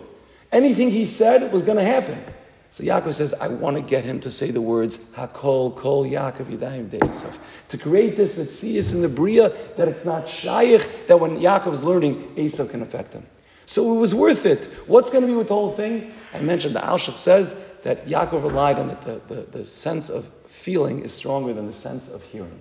Anything 0.53 0.91
he 0.91 1.07
said 1.07 1.51
was 1.51 1.63
going 1.63 1.79
to 1.79 1.83
happen. 1.83 2.23
So 2.73 2.85
Yaakov 2.85 3.15
says, 3.15 3.33
I 3.33 3.49
want 3.49 3.79
to 3.79 3.83
get 3.83 4.05
him 4.05 4.21
to 4.21 4.31
say 4.31 4.51
the 4.51 4.61
words 4.61 4.99
Hakol 4.99 5.75
Kol 5.75 6.05
Yaakov 6.05 6.55
Yadayim 6.59 6.91
De'esav. 6.91 7.35
To 7.69 7.79
create 7.79 8.17
this 8.17 8.35
mitzias 8.35 8.93
in 8.93 9.01
the 9.01 9.09
bria 9.09 9.49
that 9.79 9.89
it's 9.89 10.05
not 10.05 10.29
shaykh 10.29 11.07
that 11.07 11.19
when 11.19 11.39
Yaakov's 11.39 11.83
learning, 11.83 12.35
Esav 12.37 12.69
can 12.69 12.83
affect 12.83 13.15
him. 13.15 13.25
So 13.65 13.95
it 13.95 13.99
was 13.99 14.15
worth 14.15 14.45
it. 14.45 14.67
What's 14.89 15.09
going 15.09 15.23
to 15.23 15.27
be 15.29 15.35
with 15.35 15.49
the 15.49 15.55
whole 15.55 15.75
thing? 15.75 16.13
I 16.35 16.41
mentioned 16.41 16.75
the 16.75 16.81
Alshich 16.81 17.17
says 17.17 17.55
that 17.83 18.07
Yaakov 18.07 18.43
relied 18.43 18.79
on 18.79 18.89
that 18.89 19.03
the, 19.03 19.35
the, 19.35 19.43
the 19.43 19.65
sense 19.65 20.09
of 20.09 20.31
feeling 20.49 21.03
is 21.03 21.13
stronger 21.13 21.53
than 21.53 21.67
the 21.67 21.73
sense 21.73 22.09
of 22.09 22.23
hearing. 22.23 22.61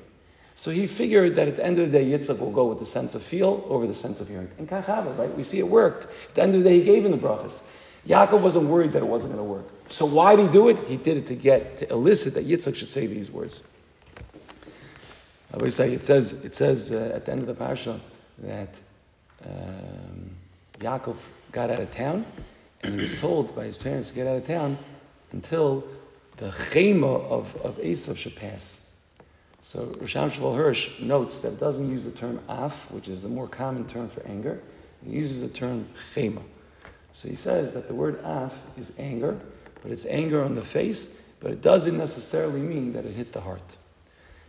So 0.55 0.71
he 0.71 0.88
figured 0.88 1.35
that 1.35 1.47
at 1.47 1.55
the 1.55 1.65
end 1.65 1.79
of 1.79 1.89
the 1.89 1.99
day, 1.99 2.05
Yitzchak 2.05 2.39
will 2.39 2.51
go 2.51 2.65
with 2.65 2.79
the 2.79 2.85
sense 2.85 3.15
of 3.15 3.23
feel 3.23 3.65
over 3.69 3.88
the 3.88 3.93
sense 3.93 4.19
of 4.19 4.27
hearing. 4.27 4.49
And 4.57 4.67
Kachava, 4.67 5.17
right? 5.17 5.33
We 5.33 5.43
see 5.43 5.59
it 5.59 5.67
worked. 5.67 6.03
At 6.03 6.35
the 6.35 6.41
end 6.41 6.53
of 6.53 6.63
the 6.63 6.69
day, 6.69 6.79
he 6.79 6.83
gave 6.83 7.05
him 7.05 7.11
the 7.11 7.17
brachas. 7.17 7.63
Yaakov 8.07 8.41
wasn't 8.41 8.65
worried 8.65 8.91
that 8.91 9.01
it 9.01 9.07
wasn't 9.07 9.33
going 9.33 9.45
to 9.45 9.51
work. 9.51 9.65
So 9.89 10.05
why 10.05 10.35
did 10.35 10.47
he 10.47 10.51
do 10.51 10.67
it? 10.67 10.77
He 10.88 10.97
did 10.97 11.15
it 11.15 11.27
to 11.27 11.35
get 11.35 11.77
to 11.77 11.89
elicit 11.89 12.33
that 12.33 12.45
Yitzchak 12.45 12.75
should 12.75 12.89
say 12.89 13.07
these 13.07 13.31
words. 13.31 13.63
I 15.53 15.57
always 15.57 15.75
say 15.75 15.93
it 15.93 16.03
says 16.03 16.33
it 16.33 16.53
says 16.53 16.91
uh, 16.91 17.11
at 17.15 17.25
the 17.25 17.31
end 17.31 17.41
of 17.41 17.47
the 17.47 17.55
parsha 17.55 17.99
that 18.39 18.79
um, 19.45 20.29
Yaakov 20.79 21.15
got 21.51 21.71
out 21.71 21.79
of 21.79 21.89
town, 21.89 22.25
and 22.83 22.95
he 22.95 23.01
was 23.01 23.19
told 23.19 23.55
by 23.55 23.63
his 23.63 23.77
parents 23.77 24.09
to 24.09 24.15
get 24.15 24.27
out 24.27 24.38
of 24.38 24.45
town 24.45 24.77
until 25.31 25.83
the 26.38 26.50
chema 26.50 27.24
of, 27.29 27.55
of 27.57 27.77
Esav 27.77 28.17
should 28.17 28.36
pass. 28.36 28.86
So 29.62 29.86
Risham 29.86 30.31
Shavuot 30.31 30.55
Hirsch 30.55 31.00
notes 31.01 31.39
that 31.39 31.53
it 31.53 31.59
doesn't 31.59 31.89
use 31.89 32.05
the 32.05 32.12
term 32.12 32.39
af, 32.48 32.74
which 32.91 33.07
is 33.07 33.21
the 33.21 33.27
more 33.27 33.48
common 33.48 33.86
term 33.86 34.09
for 34.09 34.25
anger. 34.25 34.62
It 35.05 35.12
uses 35.12 35.41
the 35.41 35.50
term 35.50 35.88
chema. 36.15 36.41
So 37.12 37.27
he 37.27 37.36
says 37.36 37.71
that 37.74 37.88
the 37.88 37.93
word 37.93 38.19
af 38.24 38.53
is 38.77 38.93
anger, 38.98 39.39
but 39.81 39.91
it's 39.91 40.05
anger 40.05 40.43
on 40.43 40.55
the 40.55 40.63
face, 40.63 41.19
but 41.39 41.51
it 41.51 41.62
doesn't 41.62 41.98
necessarily 41.98 42.62
mean 42.62 42.93
that 42.93 43.05
it 43.05 43.13
hit 43.13 43.33
the 43.33 43.41
heart. 43.41 43.75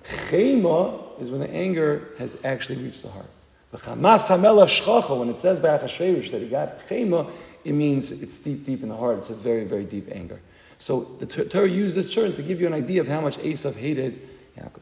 Chema 0.04 1.20
is 1.20 1.30
when 1.30 1.40
the 1.40 1.50
anger 1.50 2.10
has 2.18 2.36
actually 2.44 2.82
reached 2.82 3.02
the 3.02 3.08
heart. 3.08 3.30
When 3.70 5.28
it 5.28 5.38
says 5.40 5.60
by 5.60 5.78
Achashverosh 5.78 6.30
that 6.32 6.42
he 6.42 6.48
got 6.48 6.88
chema, 6.88 7.30
it 7.64 7.72
means 7.72 8.10
it's 8.10 8.38
deep, 8.38 8.64
deep 8.64 8.82
in 8.82 8.88
the 8.88 8.96
heart. 8.96 9.18
It's 9.18 9.30
a 9.30 9.34
very, 9.34 9.64
very 9.64 9.84
deep 9.84 10.08
anger. 10.10 10.40
So 10.80 11.02
the 11.20 11.26
Torah 11.26 11.68
used 11.68 11.94
this 11.94 12.12
term 12.12 12.32
to 12.32 12.42
give 12.42 12.58
you 12.58 12.66
an 12.66 12.72
idea 12.72 13.02
of 13.02 13.06
how 13.06 13.20
much 13.20 13.36
Esav 13.38 13.76
hated 13.76 14.26
Yaakov. 14.58 14.80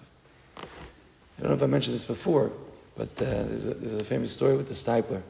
I 0.56 1.40
don't 1.40 1.50
know 1.50 1.56
if 1.56 1.62
I 1.62 1.66
mentioned 1.66 1.96
this 1.96 2.04
before, 2.04 2.52
but 2.96 3.08
uh, 3.20 3.24
there's, 3.24 3.64
a, 3.64 3.74
there's, 3.74 4.00
a, 4.00 4.04
famous 4.04 4.32
story 4.32 4.56
with 4.56 4.68
the 4.68 4.74
Steipler. 4.74 5.20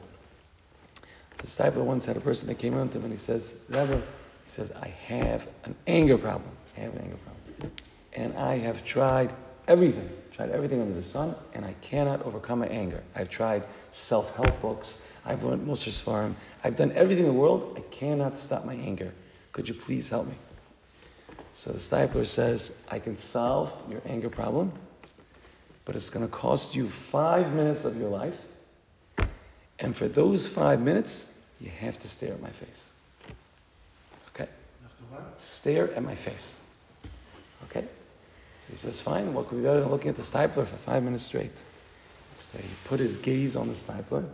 The 1.39 1.47
Steipler 1.47 1.83
once 1.83 2.05
had 2.05 2.17
a 2.17 2.21
person 2.21 2.47
that 2.47 2.59
came 2.59 2.77
up 2.77 2.91
to 2.91 2.99
him 2.99 3.05
and 3.05 3.11
he 3.11 3.17
says, 3.17 3.55
Rebbe, 3.67 3.95
he 3.97 4.51
says, 4.51 4.71
I 4.71 4.89
have 5.07 5.47
an 5.63 5.73
anger 5.87 6.19
problem. 6.19 6.51
I 6.77 6.81
have 6.81 6.93
an 6.93 7.01
anger 7.01 7.17
problem. 7.17 7.71
And 8.13 8.37
I 8.37 8.59
have 8.59 8.85
tried 8.85 9.33
everything, 9.67 10.07
tried 10.31 10.51
everything 10.51 10.81
under 10.81 10.93
the 10.93 11.01
sun, 11.01 11.33
and 11.55 11.65
I 11.65 11.73
cannot 11.81 12.23
overcome 12.27 12.59
my 12.59 12.67
anger. 12.67 13.03
I've 13.15 13.29
tried 13.29 13.63
self-help 13.89 14.61
books. 14.61 15.01
I've 15.25 15.43
learned 15.43 15.67
Musar 15.67 15.89
Svarim. 15.89 16.35
I've 16.63 16.75
done 16.75 16.91
everything 16.91 17.25
in 17.25 17.33
the 17.33 17.39
world. 17.39 17.73
I 17.75 17.81
cannot 17.89 18.37
stop 18.37 18.65
my 18.65 18.75
anger. 18.75 19.11
Could 19.51 19.67
you 19.67 19.73
please 19.73 20.07
help 20.07 20.27
me? 20.27 20.35
So 21.53 21.71
the 21.71 21.79
Steipler 21.79 22.25
says, 22.25 22.77
I 22.89 22.99
can 22.99 23.17
solve 23.17 23.71
your 23.89 24.01
anger 24.05 24.29
problem, 24.29 24.71
but 25.85 25.95
it's 25.95 26.09
going 26.09 26.25
to 26.25 26.31
cost 26.31 26.75
you 26.75 26.87
five 26.89 27.53
minutes 27.53 27.85
of 27.85 27.97
your 27.97 28.09
life. 28.09 28.39
And 29.79 29.95
for 29.95 30.07
those 30.07 30.47
five 30.47 30.81
minutes, 30.81 31.31
you 31.59 31.69
have 31.69 31.97
to 31.99 32.07
stare 32.07 32.33
at 32.33 32.41
my 32.41 32.49
face. 32.49 32.89
Okay? 34.33 34.49
After 34.85 35.03
what? 35.09 35.41
Stare 35.41 35.93
at 35.93 36.03
my 36.03 36.15
face. 36.15 36.61
Okay? 37.65 37.85
So 38.57 38.71
he 38.71 38.77
says, 38.77 38.99
fine, 38.99 39.33
what 39.33 39.47
could 39.47 39.57
be 39.57 39.63
better 39.63 39.79
than 39.79 39.89
looking 39.89 40.09
at 40.09 40.15
the 40.17 40.21
Steipler 40.21 40.67
for 40.67 40.77
five 40.85 41.03
minutes 41.03 41.23
straight? 41.23 41.51
So 42.35 42.57
he 42.57 42.67
put 42.85 42.99
his 42.99 43.17
gaze 43.17 43.55
on 43.55 43.67
the 43.67 43.73
Steipler, 43.73 44.25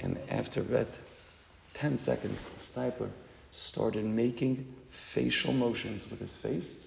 and 0.00 0.18
after 0.30 0.60
about 0.60 0.88
10 1.74 1.98
seconds, 1.98 2.42
the 2.42 2.80
Steipler 2.80 3.10
started 3.50 4.04
making 4.04 4.66
facial 4.90 5.52
motions 5.52 6.10
with 6.10 6.20
his 6.20 6.32
face. 6.32 6.86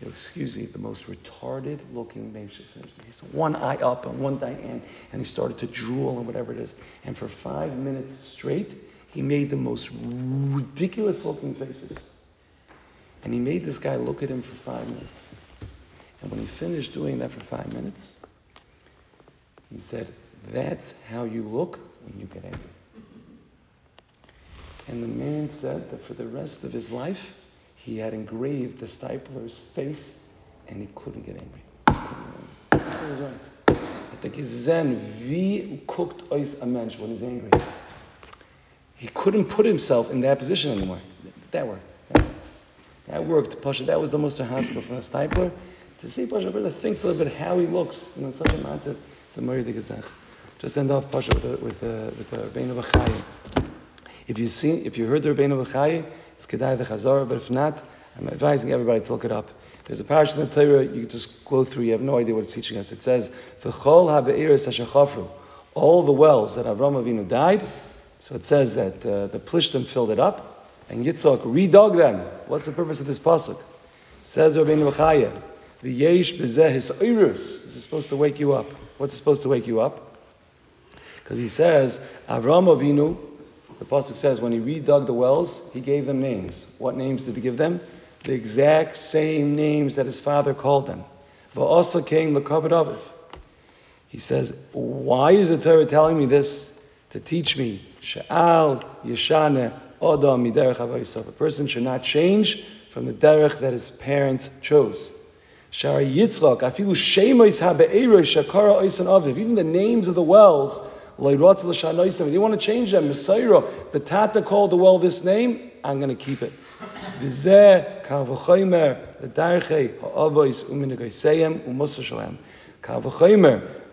You'll 0.00 0.10
excuse 0.10 0.56
me, 0.56 0.66
the 0.66 0.78
most 0.78 1.06
retarded 1.06 1.80
looking 1.92 2.32
nation. 2.32 2.64
He's 3.04 3.22
one 3.22 3.56
eye 3.56 3.76
up 3.76 4.06
and 4.06 4.20
one 4.20 4.42
eye 4.42 4.52
in, 4.52 4.80
and 5.12 5.20
he 5.20 5.24
started 5.24 5.58
to 5.58 5.66
drool 5.66 6.18
and 6.18 6.26
whatever 6.26 6.52
it 6.52 6.58
is. 6.58 6.76
And 7.04 7.18
for 7.18 7.26
five 7.26 7.76
minutes 7.76 8.12
straight, 8.12 8.76
he 9.08 9.22
made 9.22 9.50
the 9.50 9.56
most 9.56 9.90
ridiculous 10.02 11.24
looking 11.24 11.54
faces. 11.54 11.98
And 13.24 13.32
he 13.32 13.40
made 13.40 13.64
this 13.64 13.78
guy 13.78 13.96
look 13.96 14.22
at 14.22 14.28
him 14.30 14.42
for 14.42 14.54
five 14.54 14.86
minutes. 14.86 15.34
And 16.22 16.30
when 16.30 16.40
he 16.40 16.46
finished 16.46 16.92
doing 16.92 17.18
that 17.18 17.32
for 17.32 17.40
five 17.40 17.72
minutes, 17.72 18.14
he 19.72 19.80
said, 19.80 20.06
That's 20.52 20.94
how 21.10 21.24
you 21.24 21.42
look 21.42 21.80
when 22.04 22.20
you 22.20 22.26
get 22.26 22.44
angry. 22.44 22.77
And 24.88 25.02
the 25.02 25.08
man 25.08 25.50
said 25.50 25.90
that 25.90 26.02
for 26.02 26.14
the 26.14 26.26
rest 26.26 26.64
of 26.64 26.72
his 26.72 26.90
life, 26.90 27.34
he 27.76 27.98
had 27.98 28.14
engraved 28.14 28.78
the 28.78 28.86
Steipler's 28.86 29.58
face 29.58 30.28
and 30.66 30.80
he 30.80 30.88
couldn't 30.94 31.24
get 31.24 31.36
angry. 31.36 31.62
Think 34.20 34.34
he's 34.34 34.48
Zen, 34.48 34.96
wie 35.20 35.80
cooked 35.86 36.28
ois 36.30 36.60
a 36.60 36.66
mensch 36.66 36.98
when 36.98 37.10
he's 37.10 37.22
angry. 37.22 37.50
He 38.96 39.06
couldn't 39.08 39.44
put 39.44 39.64
himself 39.64 40.10
in 40.10 40.22
that 40.22 40.40
position 40.40 40.72
anymore. 40.72 41.00
That 41.52 41.68
worked. 41.68 41.82
That 43.06 43.24
worked. 43.24 43.62
Pasha, 43.62 43.84
that 43.84 44.00
was 44.00 44.10
the 44.10 44.18
most 44.18 44.38
haskell 44.38 44.82
from 44.82 44.96
the 44.96 45.02
Steipler. 45.02 45.52
To 46.00 46.10
see 46.10 46.26
Pasha 46.26 46.50
brother 46.50 46.70
thinks 46.70 47.04
a 47.04 47.06
little 47.06 47.24
bit 47.24 47.32
how 47.32 47.58
he 47.60 47.66
looks, 47.66 48.14
you 48.16 48.24
know, 48.24 48.32
such 48.32 48.52
a 48.52 48.58
matter. 48.58 48.96
It's 49.26 49.36
a 49.36 49.40
Murray 49.40 49.62
Gezach. 49.62 50.04
Just 50.58 50.76
end 50.76 50.90
off 50.90 51.10
Pasha 51.12 51.30
with 51.34 51.44
a, 51.44 51.56
with 51.56 51.82
a, 51.84 52.12
with 52.18 52.32
a 52.32 52.36
Rabbeinu. 52.48 53.77
If 54.28 54.38
you 54.38 54.48
see, 54.48 54.72
if 54.84 54.98
you 54.98 55.06
heard 55.06 55.22
the 55.22 55.30
Rabbeinu 55.30 55.64
B'chayim, 55.64 56.04
it's 56.36 56.44
Kedai 56.44 56.76
the 56.76 56.84
Chazorah, 56.84 57.26
but 57.26 57.38
if 57.38 57.50
not, 57.50 57.82
I'm 58.18 58.28
advising 58.28 58.72
everybody 58.72 59.00
to 59.00 59.12
look 59.12 59.24
it 59.24 59.32
up. 59.32 59.48
There's 59.86 60.00
a 60.00 60.04
parish 60.04 60.34
in 60.34 60.40
the 60.40 60.46
Torah, 60.46 60.84
you 60.84 61.06
just 61.06 61.42
go 61.46 61.64
through, 61.64 61.84
you 61.84 61.92
have 61.92 62.02
no 62.02 62.18
idea 62.18 62.34
what 62.34 62.44
it's 62.44 62.52
teaching 62.52 62.76
us. 62.76 62.92
It 62.92 63.02
says, 63.02 63.30
V'chol 63.62 64.10
ha'be'iris 64.10 64.66
ha'shachafru, 64.66 65.26
all 65.72 66.02
the 66.02 66.12
wells 66.12 66.56
that 66.56 66.66
Avram 66.66 67.02
Avinu 67.02 67.26
died, 67.26 67.66
so 68.18 68.34
it 68.34 68.44
says 68.44 68.74
that 68.74 68.96
uh, 69.06 69.28
the 69.28 69.38
Plishtim 69.38 69.86
filled 69.86 70.10
it 70.10 70.20
up, 70.20 70.68
and 70.90 71.06
Yitzhak 71.06 71.38
redug 71.38 71.96
them. 71.96 72.20
What's 72.48 72.66
the 72.66 72.72
purpose 72.72 73.00
of 73.00 73.06
this 73.06 73.18
pasuk? 73.18 73.58
Says 74.20 74.58
Rabbeinu 74.58 74.92
B'chaya, 74.92 75.40
V'yesh 75.82 76.38
b'zeh 76.38 76.70
his 76.70 76.88
This 76.88 77.76
is 77.76 77.82
supposed 77.82 78.10
to 78.10 78.16
wake 78.16 78.38
you 78.38 78.52
up. 78.52 78.66
What's 78.98 79.14
supposed 79.14 79.42
to 79.44 79.48
wake 79.48 79.66
you 79.66 79.80
up? 79.80 80.18
Because 81.16 81.38
he 81.38 81.48
says, 81.48 82.04
Avram 82.28 82.66
Avinu, 82.66 83.16
the 83.78 83.84
pasuk 83.84 84.16
says, 84.16 84.40
when 84.40 84.52
he 84.52 84.58
redug 84.58 85.06
the 85.06 85.14
wells, 85.14 85.60
he 85.72 85.80
gave 85.80 86.06
them 86.06 86.20
names. 86.20 86.66
What 86.78 86.96
names 86.96 87.24
did 87.26 87.36
he 87.36 87.40
give 87.40 87.56
them? 87.56 87.80
The 88.24 88.32
exact 88.32 88.96
same 88.96 89.54
names 89.54 89.96
that 89.96 90.06
his 90.06 90.18
father 90.18 90.54
called 90.54 90.86
them. 90.86 91.04
V'asa 91.54 92.04
came 92.04 92.34
the 92.34 92.40
covered 92.40 92.72
of. 92.72 93.00
He 94.08 94.18
says, 94.18 94.56
why 94.72 95.32
is 95.32 95.48
the 95.48 95.58
Torah 95.58 95.86
telling 95.86 96.18
me 96.18 96.26
this? 96.26 96.74
To 97.10 97.20
teach 97.20 97.56
me, 97.56 97.82
Sha'al 98.02 98.82
Yeshane 99.04 99.72
Adam 100.02 100.44
Miderech 100.44 101.28
A 101.28 101.32
person 101.32 101.66
should 101.66 101.82
not 101.82 102.02
change 102.02 102.64
from 102.90 103.06
the 103.06 103.12
derech 103.12 103.60
that 103.60 103.72
his 103.72 103.90
parents 103.90 104.50
chose. 104.60 105.10
Shara 105.72 106.06
Yitzchak, 106.06 106.60
Afilu 106.60 106.94
Shemois 106.94 107.60
HaBe'erosh 107.60 108.42
Shakara 108.42 108.82
Oisan 108.82 109.06
Aviv. 109.06 109.38
Even 109.38 109.54
the 109.54 109.64
names 109.64 110.08
of 110.08 110.14
the 110.14 110.22
wells, 110.22 110.80
they 111.18 111.36
want 111.36 111.58
to 111.58 112.56
change 112.58 112.92
them. 112.92 113.08
Messiah, 113.08 113.62
the 113.92 114.00
Tata 114.00 114.40
called 114.40 114.70
the 114.70 114.76
well 114.76 114.98
this 114.98 115.24
name, 115.24 115.70
I'm 115.82 116.00
going 116.00 116.16
to 116.16 116.22
keep 116.24 116.42
it. 116.42 116.52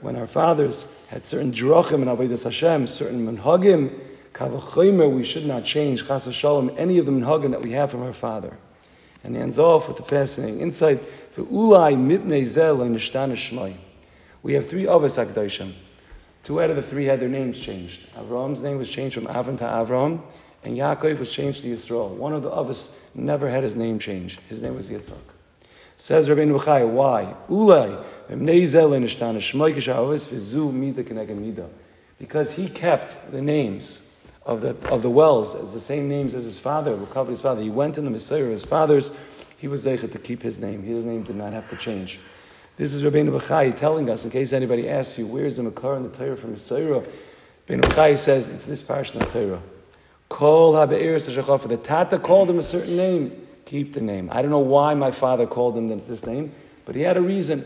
When 0.02 0.16
our 0.16 0.28
fathers 0.28 0.86
had 1.08 1.26
certain 1.26 1.52
drachim 1.52 1.96
and 1.96 2.06
avodas 2.06 2.44
Hashem, 2.44 2.88
certain 2.88 3.26
manhagim, 3.26 4.00
kavachomer, 4.34 5.12
we 5.12 5.24
should 5.24 5.46
not 5.48 5.64
change 5.64 6.06
chas 6.06 6.32
shalom 6.32 6.72
any 6.78 7.00
of 7.00 7.08
the 7.08 7.12
manhagim 7.12 7.50
that 7.52 7.62
we 7.62 7.72
have 7.72 7.90
from 7.90 8.04
our 8.04 8.14
father. 8.14 8.56
And 9.24 9.36
he 9.36 9.42
ends 9.42 9.58
off 9.58 9.88
with 9.88 10.00
a 10.00 10.04
fascinating 10.04 10.60
insight. 10.60 11.02
We 11.38 11.44
have 14.54 14.68
three 14.68 14.84
avos 14.84 15.18
akdoshim. 15.26 15.74
Two 16.46 16.62
out 16.62 16.70
of 16.70 16.76
the 16.76 16.82
three 16.84 17.06
had 17.06 17.20
their 17.20 17.28
names 17.28 17.60
changed. 17.60 18.02
Avram's 18.16 18.62
name 18.62 18.78
was 18.78 18.88
changed 18.88 19.16
from 19.16 19.26
Avram 19.26 19.58
to 19.58 19.64
Avram, 19.64 20.22
and 20.64 20.78
Yaakov 20.78 21.18
was 21.18 21.32
changed 21.32 21.64
to 21.64 21.70
Yisrael. 21.70 22.10
One 22.12 22.34
of 22.34 22.44
the 22.44 22.52
others 22.52 22.96
never 23.16 23.50
had 23.50 23.64
his 23.64 23.76
name 23.76 23.98
changed. 23.98 24.40
His 24.48 24.62
name 24.62 24.76
was 24.76 24.88
Yitzchak. 24.88 25.18
Says 25.96 26.30
Rabbi 26.30 26.46
B'chai, 26.46 26.88
why? 26.88 27.34
Ulai 27.50 28.04
because 32.20 32.52
he 32.52 32.70
kept 32.70 33.32
the 33.32 33.42
names 33.42 34.08
of 34.46 34.62
the, 34.62 34.76
of 34.90 35.02
the 35.02 35.10
wells 35.10 35.56
as 35.56 35.74
the 35.74 35.80
same 35.80 36.08
names 36.08 36.34
as 36.34 36.46
his 36.46 36.60
father, 36.60 36.96
who 36.96 37.06
covered 37.08 37.32
his 37.32 37.42
father. 37.42 37.62
He 37.62 37.70
went 37.70 37.98
in 37.98 38.06
the 38.06 38.12
Messiah 38.12 38.44
of 38.44 38.52
his 38.52 38.64
fathers. 38.64 39.12
He 39.58 39.68
was 39.68 39.88
able 39.88 40.08
to 40.10 40.20
keep 40.20 40.42
his 40.42 40.60
name. 40.60 40.84
His 40.84 41.06
name 41.06 41.24
did 41.24 41.36
not 41.36 41.54
have 41.54 41.70
to 41.70 41.76
change. 41.76 42.20
This 42.78 42.94
is 42.94 43.04
Rabbeinu 43.04 43.40
B'chai 43.40 43.74
telling 43.74 44.10
us, 44.10 44.26
in 44.26 44.32
case 44.32 44.52
anybody 44.52 44.90
asks 44.90 45.18
you, 45.18 45.26
where 45.26 45.46
is 45.46 45.56
the 45.56 45.64
Makar 45.64 45.96
in 45.96 46.04
the 46.04 46.10
Torah 46.10 46.36
from 46.36 46.52
Messiah? 46.52 47.02
Rabbeinu 47.70 47.82
B'chai 47.84 48.18
says, 48.18 48.50
it's 48.50 48.66
this 48.66 48.82
parish 48.82 49.14
in 49.14 49.20
the 49.20 49.26
Torah. 49.28 49.62
Kol 50.28 50.76
ha'be'eris 50.76 51.70
The 51.70 51.78
Tata 51.78 52.20
called 52.20 52.50
him 52.50 52.60
a 52.60 52.64
certain 52.64 52.98
name. 52.98 53.48
Keep 53.64 53.94
the 53.94 54.02
name. 54.02 54.30
I 54.30 54.42
don't 54.42 54.52
know 54.52 54.60
why 54.60 54.94
my 54.94 55.12
father 55.12 55.48
called 55.48 55.78
him 55.78 55.88
this 55.88 56.26
name, 56.26 56.52
but 56.84 56.96
he 56.96 57.02
had 57.02 57.16
a 57.16 57.22
reason. 57.22 57.66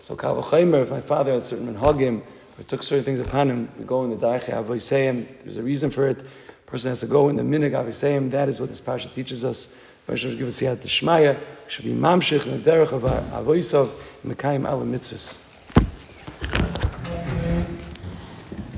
So 0.00 0.16
Kavachimer, 0.16 0.82
if 0.82 0.90
my 0.90 1.02
father 1.02 1.34
had 1.34 1.46
certain 1.46 1.72
minhagim, 1.72 2.22
or 2.58 2.64
took 2.64 2.82
certain 2.82 3.04
things 3.04 3.20
upon 3.20 3.48
him, 3.48 3.70
we 3.78 3.84
go 3.84 4.02
in 4.02 4.10
the 4.10 4.16
Daiche 4.16 4.46
Avoiseyim, 4.46 5.44
there's 5.44 5.58
a 5.58 5.62
reason 5.62 5.92
for 5.92 6.08
it. 6.08 6.20
Person 6.66 6.90
has 6.90 6.98
to 7.00 7.06
go 7.06 7.28
in 7.28 7.36
the 7.36 7.44
Minig 7.44 7.70
Avoiseyim, 7.70 8.32
that 8.32 8.48
is 8.48 8.58
what 8.58 8.70
this 8.70 8.80
parasha 8.80 9.08
teaches 9.08 9.44
us. 9.44 9.72
weil 10.08 10.16
schon 10.16 10.36
gibt 10.36 10.48
es 10.48 10.58
ja 10.58 10.74
das 10.74 10.90
Schmeier, 10.90 11.36
ich 11.68 11.84
in 11.84 11.90
ihm 11.90 12.00
Mamschich 12.00 12.44
und 12.46 12.66
der 12.66 12.82
auf 12.82 13.04
Avoisov, 13.32 13.90
mit 14.22 14.38
keinem 14.38 14.66
alle 14.66 14.84
Mitzvahs. 14.84 15.38